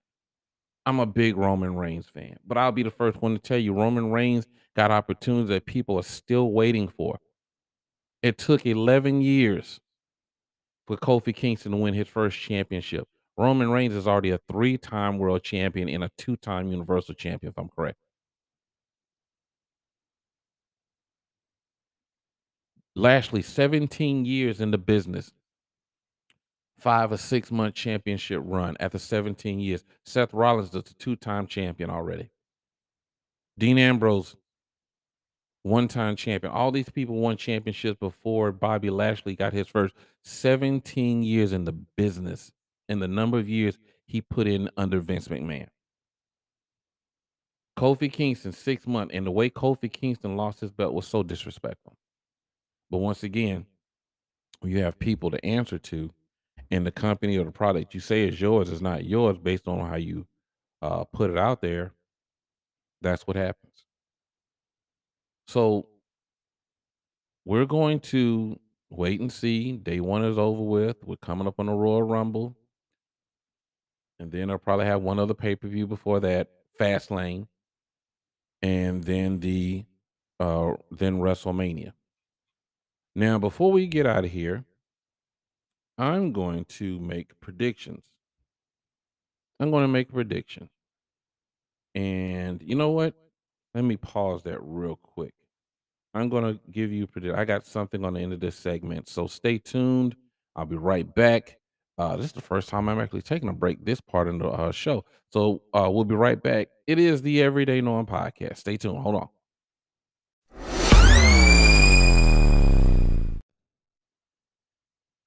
I'm 0.85 0.99
a 0.99 1.07
big 1.07 1.37
Roman 1.37 1.77
Reigns 1.77 2.07
fan, 2.09 2.37
but 2.47 2.59
I'll 2.59 2.73
be 2.73 2.83
the 2.83 2.91
first 2.91 3.23
one 3.23 3.35
to 3.35 3.39
tell 3.39 3.59
you 3.59 3.73
Roman 3.73 4.11
Reigns 4.11 4.47
got 4.75 4.91
opportunities 4.91 5.49
that 5.49 5.67
people 5.67 5.99
are 5.99 6.03
still 6.03 6.51
waiting 6.53 6.89
for. 6.89 7.19
It 8.23 8.39
took 8.39 8.67
11 8.67 9.21
years 9.23 9.81
for 10.87 10.97
Kofi 10.97 11.35
Kingston 11.35 11.73
to 11.73 11.79
win 11.79 11.95
his 11.95 12.09
first 12.09 12.39
championship. 12.39 13.07
Roman 13.37 13.71
Reigns 13.71 13.95
is 13.95 14.07
already 14.09 14.31
a 14.31 14.39
three 14.49 14.77
time 14.77 15.19
world 15.19 15.43
champion 15.43 15.89
and 15.89 16.05
a 16.05 16.11
two 16.19 16.37
time 16.37 16.69
universal 16.69 17.15
champion, 17.15 17.51
if 17.51 17.59
I'm 17.59 17.69
correct. 17.69 17.99
Lashley, 22.95 23.43
17 23.43 24.25
years 24.27 24.61
in 24.61 24.71
the 24.71 24.79
business, 24.79 25.33
five 26.83 27.13
or 27.13 27.17
six 27.17 27.51
month 27.51 27.75
championship 27.75 28.43
run 28.45 28.77
after 28.81 28.99
17 28.99 29.61
years. 29.61 29.85
Seth 30.05 30.35
Rollins 30.35 30.71
is 30.71 30.75
a 30.75 30.83
two 30.83 31.17
time 31.17 31.47
champion 31.47 31.91
already. 31.91 32.31
Dean 33.59 33.79
Ambrose, 33.79 34.37
one 35.63 35.87
time 35.87 36.17
champion. 36.17 36.53
All 36.53 36.73
these 36.73 36.89
people 36.89 37.17
won 37.17 37.37
championships 37.37 37.99
before 38.01 38.51
Bobby 38.51 38.91
Lashley 38.91 39.37
got 39.37 39.53
his 39.53 39.69
first 39.69 39.95
17 40.25 41.23
years 41.23 41.53
in 41.53 41.65
the 41.65 41.73
business 41.73 42.51
and 42.89 43.01
the 43.01 43.09
number 43.09 43.39
of 43.39 43.49
years 43.49 43.79
he 44.05 44.21
put 44.21 44.47
in 44.49 44.69
under 44.77 44.99
Vince 44.99 45.29
McMahon. 45.29 45.69
Kofi 47.79 48.13
Kingston, 48.13 48.53
six 48.53 48.87
months, 48.87 49.15
and 49.15 49.27
the 49.27 49.31
way 49.31 49.49
Kofi 49.49 49.91
Kingston 49.91 50.37
lost 50.37 50.61
his 50.61 50.73
belt 50.73 50.93
was 50.93 51.07
so 51.07 51.23
disrespectful. 51.23 51.97
But 52.91 52.99
once 52.99 53.23
again, 53.23 53.67
you 54.63 54.83
have 54.83 54.99
people 54.99 55.31
to 55.31 55.43
answer 55.45 55.79
to, 55.79 56.13
and 56.73 56.87
the 56.87 56.91
company 56.91 57.37
or 57.37 57.45
the 57.45 57.53
product 57.53 57.93
you 57.93 58.01
say 58.01 58.27
is 58.27 58.41
yours 58.41 58.71
is 58.71 58.81
not 58.81 59.05
yours 59.05 59.37
based 59.37 59.69
on 59.69 59.87
how 59.87 59.97
you 59.97 60.27
uh, 60.81 61.05
put 61.05 61.31
it 61.31 61.37
out 61.37 61.61
there. 61.61 61.93
That's 63.03 63.27
what 63.27 63.37
happens. 63.37 63.85
So 65.47 65.87
we're 67.45 67.67
going 67.67 68.01
to 68.01 68.59
wait 68.89 69.21
and 69.21 69.31
see. 69.31 69.73
Day 69.73 70.01
one 70.01 70.25
is 70.25 70.39
over 70.39 70.63
with. 70.63 71.05
We're 71.05 71.17
coming 71.17 71.47
up 71.47 71.61
on 71.61 71.67
the 71.67 71.75
Royal 71.75 72.03
Rumble. 72.03 72.57
And 74.19 74.33
then 74.33 74.51
I'll 74.51 74.57
probably 74.57 74.87
have 74.87 75.03
one 75.03 75.19
other 75.19 75.35
pay 75.35 75.55
per 75.55 75.69
view 75.69 75.87
before 75.87 76.21
that, 76.21 76.49
Fast 76.79 77.11
Lane, 77.11 77.49
and 78.63 79.05
then 79.05 79.41
the 79.41 79.85
uh 80.41 80.73
then 80.91 81.19
WrestleMania. 81.19 81.93
Now, 83.15 83.39
before 83.39 83.73
we 83.73 83.87
get 83.89 84.07
out 84.07 84.25
of 84.25 84.31
here, 84.31 84.65
I'm 85.99 86.33
going 86.33 86.65
to 86.67 86.99
make 86.99 87.39
predictions. 87.41 88.05
I'm 89.61 89.71
going 89.71 89.85
to 89.85 89.89
make 89.89 90.09
a 90.09 90.13
prediction. 90.13 90.69
And 91.95 92.61
you 92.63 92.75
know 92.75 92.91
what? 92.91 93.15
Let 93.75 93.85
me 93.85 93.97
pause 93.97 94.43
that 94.45 94.59
real 94.63 94.97
quick. 94.97 95.35
I'm 96.15 96.29
going 96.29 96.45
to 96.45 96.61
give 96.71 96.93
you 96.93 97.07
predict. 97.07 97.37
I 97.37 97.45
got 97.45 97.67
something 97.67 98.05
on 98.05 98.15
the 98.15 98.21
end 98.21 98.33
of 98.33 98.41
this 98.41 98.57
segment, 98.57 99.09
so 99.09 99.27
stay 99.27 99.59
tuned. 99.59 100.15
I'll 100.55 100.67
be 100.67 100.77
right 100.77 101.13
back. 101.15 101.59
Uh, 101.97 102.17
this 102.17 102.27
is 102.27 102.33
the 102.33 102.41
first 102.41 102.69
time 102.69 102.89
I'm 102.89 103.01
actually 103.01 103.23
taking 103.23 103.49
a 103.49 103.53
break 103.53 103.85
this 103.85 104.01
part 104.01 104.29
of 104.29 104.39
the 104.39 104.49
uh, 104.49 104.73
show, 104.73 105.05
so 105.31 105.63
uh, 105.73 105.89
we'll 105.91 106.05
be 106.05 106.15
right 106.15 106.43
back. 106.43 106.69
It 106.87 106.99
is 106.99 107.23
the 107.23 107.43
Everyday 107.43 107.81
Norm 107.81 108.07
podcast. 108.07 108.59
Stay 108.59 108.77
tuned. 108.77 108.99
Hold 108.99 109.15
on. 109.15 109.29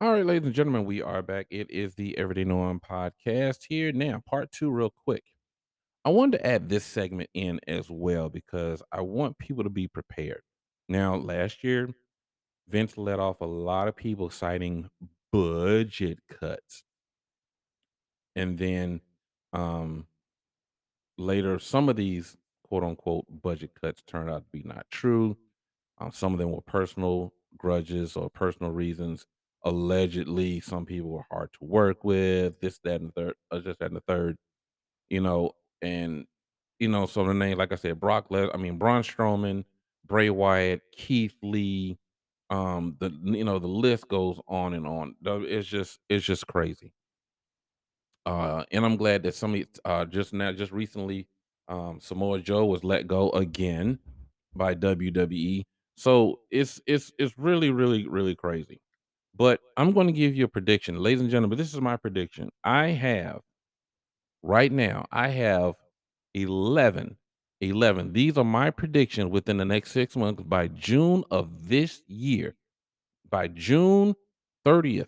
All 0.05 0.11
right, 0.11 0.23
ladies 0.23 0.45
and 0.45 0.53
gentlemen, 0.53 0.85
we 0.85 1.01
are 1.01 1.23
back. 1.23 1.47
It 1.49 1.71
is 1.71 1.95
the 1.95 2.15
Everyday 2.15 2.43
Norm 2.43 2.79
podcast 2.79 3.63
here 3.67 3.91
now, 3.91 4.21
part 4.23 4.51
two, 4.51 4.69
real 4.69 4.91
quick. 4.91 5.23
I 6.05 6.11
wanted 6.11 6.37
to 6.37 6.45
add 6.45 6.69
this 6.69 6.85
segment 6.85 7.31
in 7.33 7.59
as 7.67 7.89
well 7.89 8.29
because 8.29 8.83
I 8.91 9.01
want 9.01 9.39
people 9.39 9.63
to 9.63 9.69
be 9.71 9.87
prepared. 9.87 10.43
Now, 10.87 11.15
last 11.15 11.63
year, 11.63 11.89
Vince 12.67 12.99
let 12.99 13.19
off 13.19 13.41
a 13.41 13.45
lot 13.45 13.87
of 13.87 13.95
people 13.95 14.29
citing 14.29 14.91
budget 15.31 16.19
cuts. 16.29 16.83
And 18.35 18.59
then 18.59 19.01
um 19.53 20.05
later, 21.17 21.57
some 21.57 21.89
of 21.89 21.95
these 21.95 22.37
quote 22.63 22.83
unquote 22.83 23.25
budget 23.41 23.71
cuts 23.73 24.03
turned 24.03 24.29
out 24.29 24.43
to 24.43 24.49
be 24.51 24.61
not 24.63 24.85
true. 24.91 25.35
Um, 25.97 26.11
some 26.11 26.31
of 26.31 26.37
them 26.37 26.51
were 26.51 26.61
personal 26.61 27.33
grudges 27.57 28.15
or 28.15 28.29
personal 28.29 28.71
reasons. 28.71 29.25
Allegedly, 29.65 30.59
some 30.61 30.85
people 30.85 31.09
were 31.09 31.25
hard 31.31 31.51
to 31.53 31.59
work 31.65 32.03
with, 32.03 32.59
this, 32.61 32.79
that, 32.83 33.01
and 33.01 33.09
the 33.09 33.13
third, 33.13 33.33
uh, 33.51 33.59
just 33.59 33.79
that 33.79 33.87
and 33.87 33.95
the 33.97 34.01
third, 34.07 34.37
you 35.09 35.21
know, 35.21 35.51
and 35.81 36.25
you 36.79 36.89
know, 36.89 37.05
so 37.07 37.25
the 37.25 37.33
name, 37.33 37.57
like 37.57 37.71
I 37.71 37.75
said, 37.75 37.99
Brock 37.99 38.27
Les, 38.31 38.49
I 38.53 38.57
mean 38.57 38.77
Braun 38.77 39.03
Strowman, 39.03 39.65
Bray 40.05 40.29
Wyatt, 40.29 40.81
Keith 40.95 41.35
Lee, 41.43 41.97
um, 42.49 42.97
the 42.99 43.11
you 43.23 43.43
know, 43.45 43.59
the 43.59 43.67
list 43.67 44.07
goes 44.09 44.39
on 44.47 44.73
and 44.73 44.87
on. 44.87 45.15
It's 45.25 45.67
just 45.67 45.99
it's 46.09 46.25
just 46.25 46.47
crazy. 46.47 46.93
Uh, 48.25 48.63
and 48.71 48.85
I'm 48.85 48.97
glad 48.97 49.23
that 49.23 49.35
somebody 49.35 49.65
uh 49.85 50.05
just 50.05 50.33
now, 50.33 50.51
just 50.51 50.71
recently, 50.71 51.27
um, 51.67 51.99
Samoa 52.01 52.39
Joe 52.39 52.65
was 52.65 52.83
let 52.83 53.07
go 53.07 53.29
again 53.31 53.99
by 54.55 54.73
WWE. 54.73 55.65
So 55.95 56.39
it's 56.51 56.81
it's 56.87 57.11
it's 57.19 57.37
really, 57.37 57.69
really, 57.71 58.07
really 58.07 58.35
crazy. 58.35 58.79
But 59.37 59.59
I'm 59.75 59.91
going 59.91 60.07
to 60.07 60.13
give 60.13 60.35
you 60.35 60.45
a 60.45 60.49
prediction, 60.49 60.99
ladies 61.01 61.21
and 61.21 61.29
gentlemen. 61.29 61.57
This 61.57 61.73
is 61.73 61.81
my 61.81 61.97
prediction. 61.97 62.49
I 62.63 62.87
have 62.87 63.41
right 64.41 64.71
now, 64.71 65.05
I 65.11 65.29
have 65.29 65.75
11. 66.33 67.17
11. 67.61 68.13
These 68.13 68.37
are 68.37 68.43
my 68.43 68.69
predictions 68.69 69.31
within 69.31 69.57
the 69.57 69.65
next 69.65 69.91
six 69.91 70.15
months 70.15 70.43
by 70.43 70.67
June 70.67 71.23
of 71.31 71.67
this 71.67 72.01
year. 72.07 72.55
By 73.29 73.47
June 73.47 74.15
30th 74.65 75.07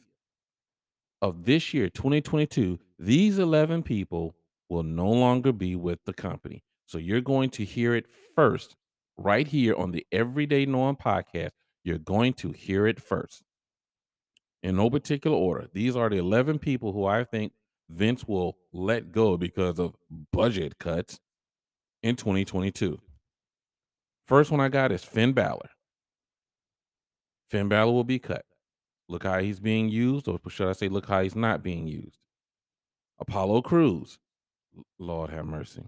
of 1.22 1.46
this 1.46 1.74
year, 1.74 1.90
2022, 1.90 2.80
these 3.00 3.38
11 3.38 3.84
people 3.84 4.36
will 4.70 4.84
no 4.84 5.10
longer 5.10 5.52
be 5.52 5.76
with 5.76 6.00
the 6.06 6.14
company. 6.14 6.64
So 6.86 6.98
you're 6.98 7.22
going 7.22 7.50
to 7.52 7.64
hear 7.64 7.96
it 7.96 8.06
first 8.36 8.76
right 9.18 9.48
here 9.48 9.76
on 9.76 9.92
the 9.92 10.06
Everyday 10.12 10.66
Norm 10.66 10.96
podcast. 10.96 11.52
You're 11.84 11.98
going 11.98 12.34
to 12.36 12.52
hear 12.52 12.88
it 12.88 13.02
first 13.02 13.44
in 14.64 14.76
no 14.76 14.90
particular 14.90 15.38
order. 15.38 15.68
These 15.74 15.96
are 15.96 16.10
the 16.10 16.18
11 16.18 16.60
people 16.60 16.92
who 16.92 17.06
I 17.06 17.24
think 17.24 17.54
Vince 17.90 18.28
will 18.28 18.58
let 18.74 19.12
go 19.12 19.38
because 19.38 19.80
of 19.80 19.96
budget 20.32 20.78
cuts 20.80 21.20
in 22.04 22.16
2022. 22.16 23.00
First 24.26 24.52
one 24.52 24.60
I 24.60 24.68
got 24.70 24.92
is 24.92 25.04
Finn 25.04 25.34
Balor. 25.34 25.70
Finn 27.50 27.70
Balor 27.70 27.94
will 27.94 28.04
be 28.04 28.20
cut. 28.20 28.44
Look 29.08 29.24
how 29.24 29.40
he's 29.40 29.60
being 29.60 29.88
used, 29.88 30.28
or 30.28 30.38
should 30.50 30.68
I 30.68 30.74
say, 30.74 30.90
look 30.90 31.08
how 31.08 31.22
he's 31.24 31.36
not 31.36 31.64
being 31.64 31.88
used. 31.88 32.18
Apollo 33.20 33.62
Crews. 33.62 34.20
Lord 35.00 35.30
have 35.30 35.46
mercy. 35.46 35.84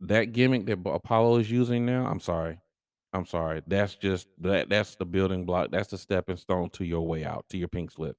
That 0.00 0.32
gimmick 0.32 0.66
that 0.66 0.78
Apollo 0.84 1.38
is 1.38 1.50
using 1.50 1.86
now, 1.86 2.06
I'm 2.06 2.20
sorry. 2.20 2.58
I'm 3.12 3.26
sorry. 3.26 3.62
That's 3.66 3.94
just 3.94 4.28
that 4.40 4.68
that's 4.68 4.96
the 4.96 5.04
building 5.04 5.44
block. 5.44 5.70
That's 5.70 5.90
the 5.90 5.98
stepping 5.98 6.36
stone 6.36 6.70
to 6.70 6.84
your 6.84 7.06
way 7.06 7.24
out, 7.24 7.46
to 7.50 7.58
your 7.58 7.68
pink 7.68 7.90
slip. 7.90 8.16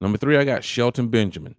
Number 0.00 0.16
three, 0.16 0.36
I 0.36 0.44
got 0.44 0.64
Shelton 0.64 1.08
Benjamin. 1.08 1.56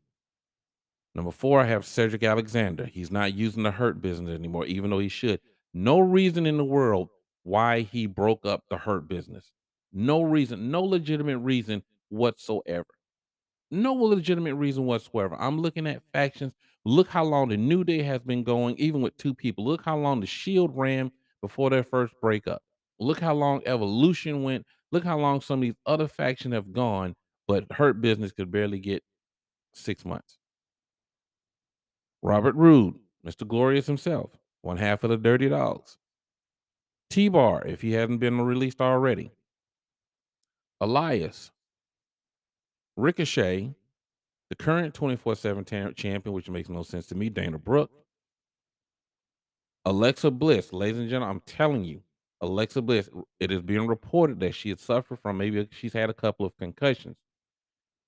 Number 1.14 1.32
four, 1.32 1.62
I 1.62 1.66
have 1.66 1.86
Cedric 1.86 2.24
Alexander. 2.24 2.86
He's 2.86 3.12
not 3.12 3.34
using 3.34 3.64
the 3.64 3.72
hurt 3.72 4.02
business 4.02 4.34
anymore, 4.34 4.66
even 4.66 4.90
though 4.90 5.00
he 5.00 5.10
should. 5.10 5.42
No 5.74 6.00
reason 6.00 6.46
in 6.46 6.58
the 6.58 6.64
world 6.64 7.10
why 7.44 7.82
he 7.82 8.06
broke 8.06 8.46
up 8.46 8.64
the 8.70 8.78
hurt 8.78 9.08
business. 9.08 9.52
No 9.92 10.22
reason, 10.22 10.72
no 10.72 10.84
legitimate 10.84 11.40
reason 11.40 11.84
whatsoever. 12.10 12.88
No 13.72 13.94
legitimate 13.94 14.56
reason 14.56 14.86
whatsoever. 14.86 15.36
I'm 15.40 15.60
looking 15.60 15.88
at 15.88 16.02
factions. 16.14 16.54
Look 16.86 17.08
how 17.08 17.24
long 17.24 17.50
the 17.50 17.58
New 17.58 17.84
Day 17.84 18.02
has 18.04 18.22
been 18.22 18.44
going, 18.44 18.76
even 18.78 19.02
with 19.02 19.18
two 19.18 19.34
people. 19.34 19.66
Look 19.66 19.84
how 19.84 19.98
long 19.98 20.22
the 20.22 20.28
Shield 20.28 20.76
ran 20.76 21.12
before 21.42 21.70
their 21.70 21.84
first 21.84 22.14
breakup. 22.22 22.62
Look 23.00 23.20
how 23.20 23.34
long 23.34 23.62
Evolution 23.66 24.44
went. 24.44 24.66
Look 24.92 25.04
how 25.04 25.18
long 25.18 25.42
some 25.42 25.60
of 25.60 25.62
these 25.62 25.76
other 25.86 26.08
factions 26.08 26.54
have 26.54 26.74
gone, 26.74 27.16
but 27.48 27.66
Hurt 27.72 28.02
Business 28.02 28.32
could 28.32 28.52
barely 28.52 28.80
get 28.80 29.04
six 29.74 30.04
months. 30.04 30.38
Robert 32.22 32.56
Roode, 32.56 32.96
Mr. 33.26 33.48
Glorious 33.48 33.88
himself, 33.88 34.38
one 34.62 34.78
half 34.78 35.04
of 35.04 35.10
the 35.10 35.18
Dirty 35.18 35.48
Dawgs. 35.48 35.98
T 37.10 37.30
Bar, 37.30 37.64
if 37.66 37.82
he 37.82 37.94
hasn't 37.94 38.20
been 38.20 38.42
released 38.42 38.82
already. 38.82 39.32
Elias, 40.82 41.52
Ricochet, 42.96 43.74
the 44.50 44.56
current 44.56 44.94
24 44.94 45.36
7 45.36 45.66
champion, 45.96 46.34
which 46.34 46.50
makes 46.50 46.70
no 46.70 46.84
sense 46.84 47.08
to 47.08 47.16
me, 47.16 47.30
Dana 47.30 47.58
Brooke, 47.58 47.92
Alexa 49.86 50.32
Bliss, 50.32 50.74
ladies 50.74 51.00
and 51.00 51.10
gentlemen, 51.10 51.38
I'm 51.38 51.42
telling 51.46 51.84
you, 51.84 52.02
Alexa 52.42 52.82
Bliss, 52.82 53.10
it 53.40 53.52
is 53.52 53.62
being 53.62 53.88
reported 53.88 54.40
that 54.40 54.56
she 54.56 54.70
had 54.70 54.80
suffered 54.80 55.20
from 55.20 55.38
maybe 55.38 55.68
she's 55.72 55.94
had 55.94 56.10
a 56.10 56.14
couple 56.14 56.46
of 56.46 56.56
concussions. 56.58 57.18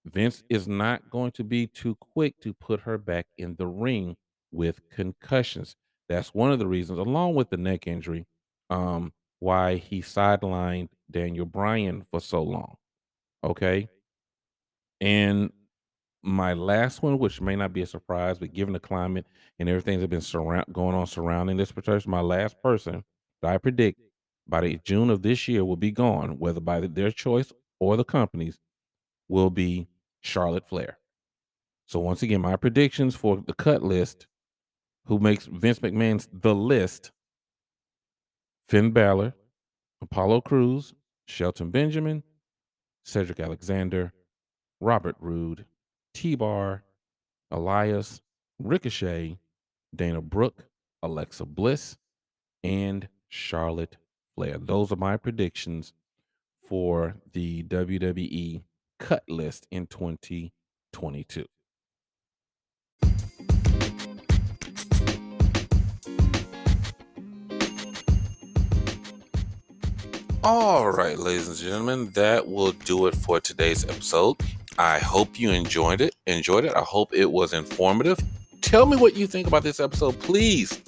Vince 0.05 0.43
is 0.49 0.67
not 0.67 1.09
going 1.09 1.31
to 1.31 1.43
be 1.43 1.67
too 1.67 1.95
quick 1.95 2.39
to 2.41 2.53
put 2.53 2.81
her 2.81 2.97
back 2.97 3.27
in 3.37 3.55
the 3.55 3.67
ring 3.67 4.15
with 4.51 4.81
concussions. 4.89 5.75
That's 6.09 6.33
one 6.33 6.51
of 6.51 6.59
the 6.59 6.67
reasons, 6.67 6.99
along 6.99 7.35
with 7.35 7.49
the 7.49 7.57
neck 7.57 7.87
injury, 7.87 8.25
um, 8.69 9.13
why 9.39 9.75
he 9.75 10.01
sidelined 10.01 10.89
Daniel 11.09 11.45
Bryan 11.45 12.05
for 12.11 12.19
so 12.19 12.41
long. 12.41 12.75
Okay. 13.43 13.89
And 14.99 15.51
my 16.23 16.53
last 16.53 17.01
one, 17.01 17.17
which 17.17 17.41
may 17.41 17.55
not 17.55 17.73
be 17.73 17.81
a 17.81 17.87
surprise, 17.87 18.37
but 18.37 18.53
given 18.53 18.73
the 18.73 18.79
climate 18.79 19.25
and 19.59 19.67
everything 19.67 19.99
that's 19.99 20.09
been 20.09 20.21
surround 20.21 20.65
going 20.71 20.95
on 20.95 21.07
surrounding 21.07 21.57
this 21.57 21.71
person, 21.71 22.11
my 22.11 22.21
last 22.21 22.61
person 22.61 23.03
that 23.41 23.51
I 23.53 23.57
predict 23.57 23.99
by 24.47 24.61
the 24.61 24.79
June 24.83 25.09
of 25.09 25.21
this 25.21 25.47
year 25.47 25.65
will 25.65 25.77
be 25.77 25.91
gone, 25.91 26.37
whether 26.37 26.59
by 26.59 26.81
their 26.81 27.11
choice 27.11 27.51
or 27.79 27.97
the 27.97 28.03
company's, 28.03 28.59
will 29.27 29.49
be 29.49 29.87
Charlotte 30.21 30.67
Flair. 30.67 30.97
So 31.87 31.99
once 31.99 32.21
again, 32.21 32.41
my 32.41 32.55
predictions 32.55 33.15
for 33.15 33.37
the 33.45 33.53
cut 33.53 33.81
list, 33.81 34.27
who 35.05 35.19
makes 35.19 35.45
Vince 35.45 35.79
McMahon's 35.79 36.27
the 36.31 36.53
list, 36.53 37.11
Finn 38.69 38.91
Balor, 38.91 39.33
Apollo 40.01 40.41
Crews, 40.41 40.93
Shelton 41.25 41.71
Benjamin, 41.71 42.23
Cedric 43.03 43.39
Alexander, 43.39 44.13
Robert 44.79 45.15
Roode, 45.19 45.65
T 46.13 46.35
Bar, 46.35 46.83
Elias, 47.49 48.21
Ricochet, 48.59 49.37
Dana 49.95 50.21
Brooke, 50.21 50.65
Alexa 51.03 51.45
Bliss, 51.45 51.97
and 52.63 53.07
Charlotte 53.27 53.97
Flair. 54.35 54.57
Those 54.57 54.91
are 54.91 54.97
my 54.97 55.17
predictions 55.17 55.93
for 56.63 57.15
the 57.33 57.63
WWE 57.63 58.61
cut 58.99 59.23
list 59.27 59.67
in 59.71 59.87
2022. 59.87 61.45
All 70.43 70.89
right, 70.89 71.19
ladies 71.19 71.47
and 71.49 71.57
gentlemen, 71.57 72.09
that 72.11 72.47
will 72.47 72.71
do 72.71 73.05
it 73.05 73.15
for 73.15 73.39
today's 73.39 73.85
episode. 73.85 74.37
I 74.77 74.99
hope 74.99 75.39
you 75.39 75.51
enjoyed 75.51 76.01
it. 76.01 76.15
Enjoyed 76.27 76.65
it. 76.65 76.73
I 76.75 76.81
hope 76.81 77.13
it 77.13 77.31
was 77.31 77.53
informative. 77.53 78.19
Tell 78.61 78.85
me 78.85 78.97
what 78.97 79.15
you 79.15 79.27
think 79.27 79.47
about 79.47 79.63
this 79.63 79.79
episode, 79.79 80.19
please. 80.19 80.81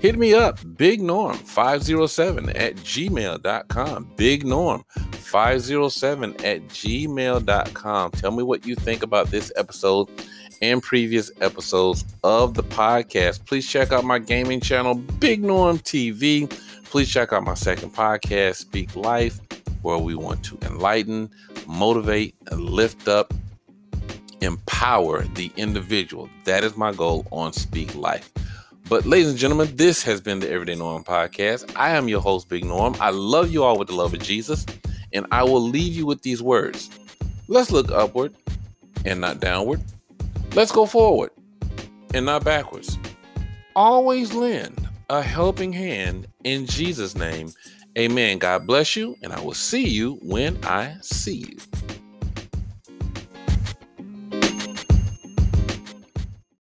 Hit 0.00 0.16
me 0.16 0.32
up, 0.32 0.60
Big 0.76 1.00
Norm 1.00 1.36
507 1.36 2.50
at 2.50 2.76
gmail.com. 2.76 4.08
Big 4.16 4.46
Norm 4.46 4.84
507 4.92 6.32
at 6.44 6.62
gmail.com. 6.68 8.10
Tell 8.12 8.30
me 8.30 8.42
what 8.44 8.64
you 8.64 8.76
think 8.76 9.02
about 9.02 9.30
this 9.32 9.52
episode 9.56 10.08
and 10.62 10.82
previous 10.82 11.30
episodes 11.40 12.04
of 12.22 12.54
the 12.54 12.62
podcast. 12.62 13.44
Please 13.44 13.68
check 13.68 13.90
out 13.92 14.04
my 14.04 14.20
gaming 14.20 14.60
channel, 14.60 14.94
Big 14.94 15.42
Norm 15.42 15.78
TV. 15.78 16.48
Please 16.84 17.10
check 17.10 17.32
out 17.32 17.42
my 17.44 17.54
second 17.54 17.92
podcast, 17.92 18.56
Speak 18.56 18.94
Life, 18.94 19.40
where 19.82 19.98
we 19.98 20.14
want 20.14 20.44
to 20.44 20.58
enlighten, 20.62 21.30
motivate, 21.66 22.34
and 22.50 22.60
lift 22.60 23.08
up, 23.08 23.32
empower 24.40 25.22
the 25.34 25.50
individual. 25.56 26.28
That 26.44 26.64
is 26.64 26.76
my 26.76 26.92
goal 26.92 27.26
on 27.32 27.52
Speak 27.52 27.94
Life. 27.94 28.30
But, 28.88 29.04
ladies 29.04 29.28
and 29.28 29.38
gentlemen, 29.38 29.76
this 29.76 30.02
has 30.04 30.20
been 30.20 30.40
the 30.40 30.50
Everyday 30.50 30.74
Norm 30.74 31.04
podcast. 31.04 31.70
I 31.76 31.90
am 31.90 32.08
your 32.08 32.20
host, 32.20 32.48
Big 32.48 32.64
Norm. 32.64 32.96
I 33.00 33.10
love 33.10 33.50
you 33.50 33.62
all 33.62 33.78
with 33.78 33.88
the 33.88 33.94
love 33.94 34.14
of 34.14 34.20
Jesus, 34.20 34.64
and 35.12 35.26
I 35.30 35.42
will 35.42 35.60
leave 35.60 35.92
you 35.94 36.06
with 36.06 36.22
these 36.22 36.42
words. 36.42 36.88
Let's 37.48 37.70
look 37.70 37.90
upward 37.90 38.34
and 39.04 39.20
not 39.20 39.40
downward. 39.40 39.82
Let's 40.54 40.72
go 40.72 40.86
forward 40.86 41.30
and 42.14 42.24
not 42.24 42.44
backwards. 42.44 42.98
Always 43.76 44.32
lend 44.32 44.88
a 45.10 45.22
helping 45.22 45.72
hand 45.72 46.26
in 46.44 46.66
Jesus' 46.66 47.14
name. 47.14 47.52
Amen. 47.98 48.38
God 48.38 48.64
bless 48.64 48.94
you, 48.94 49.16
and 49.22 49.32
I 49.32 49.40
will 49.40 49.54
see 49.54 49.88
you 49.88 50.20
when 50.22 50.56
I 50.64 50.96
see 51.02 51.38
you. 51.48 51.97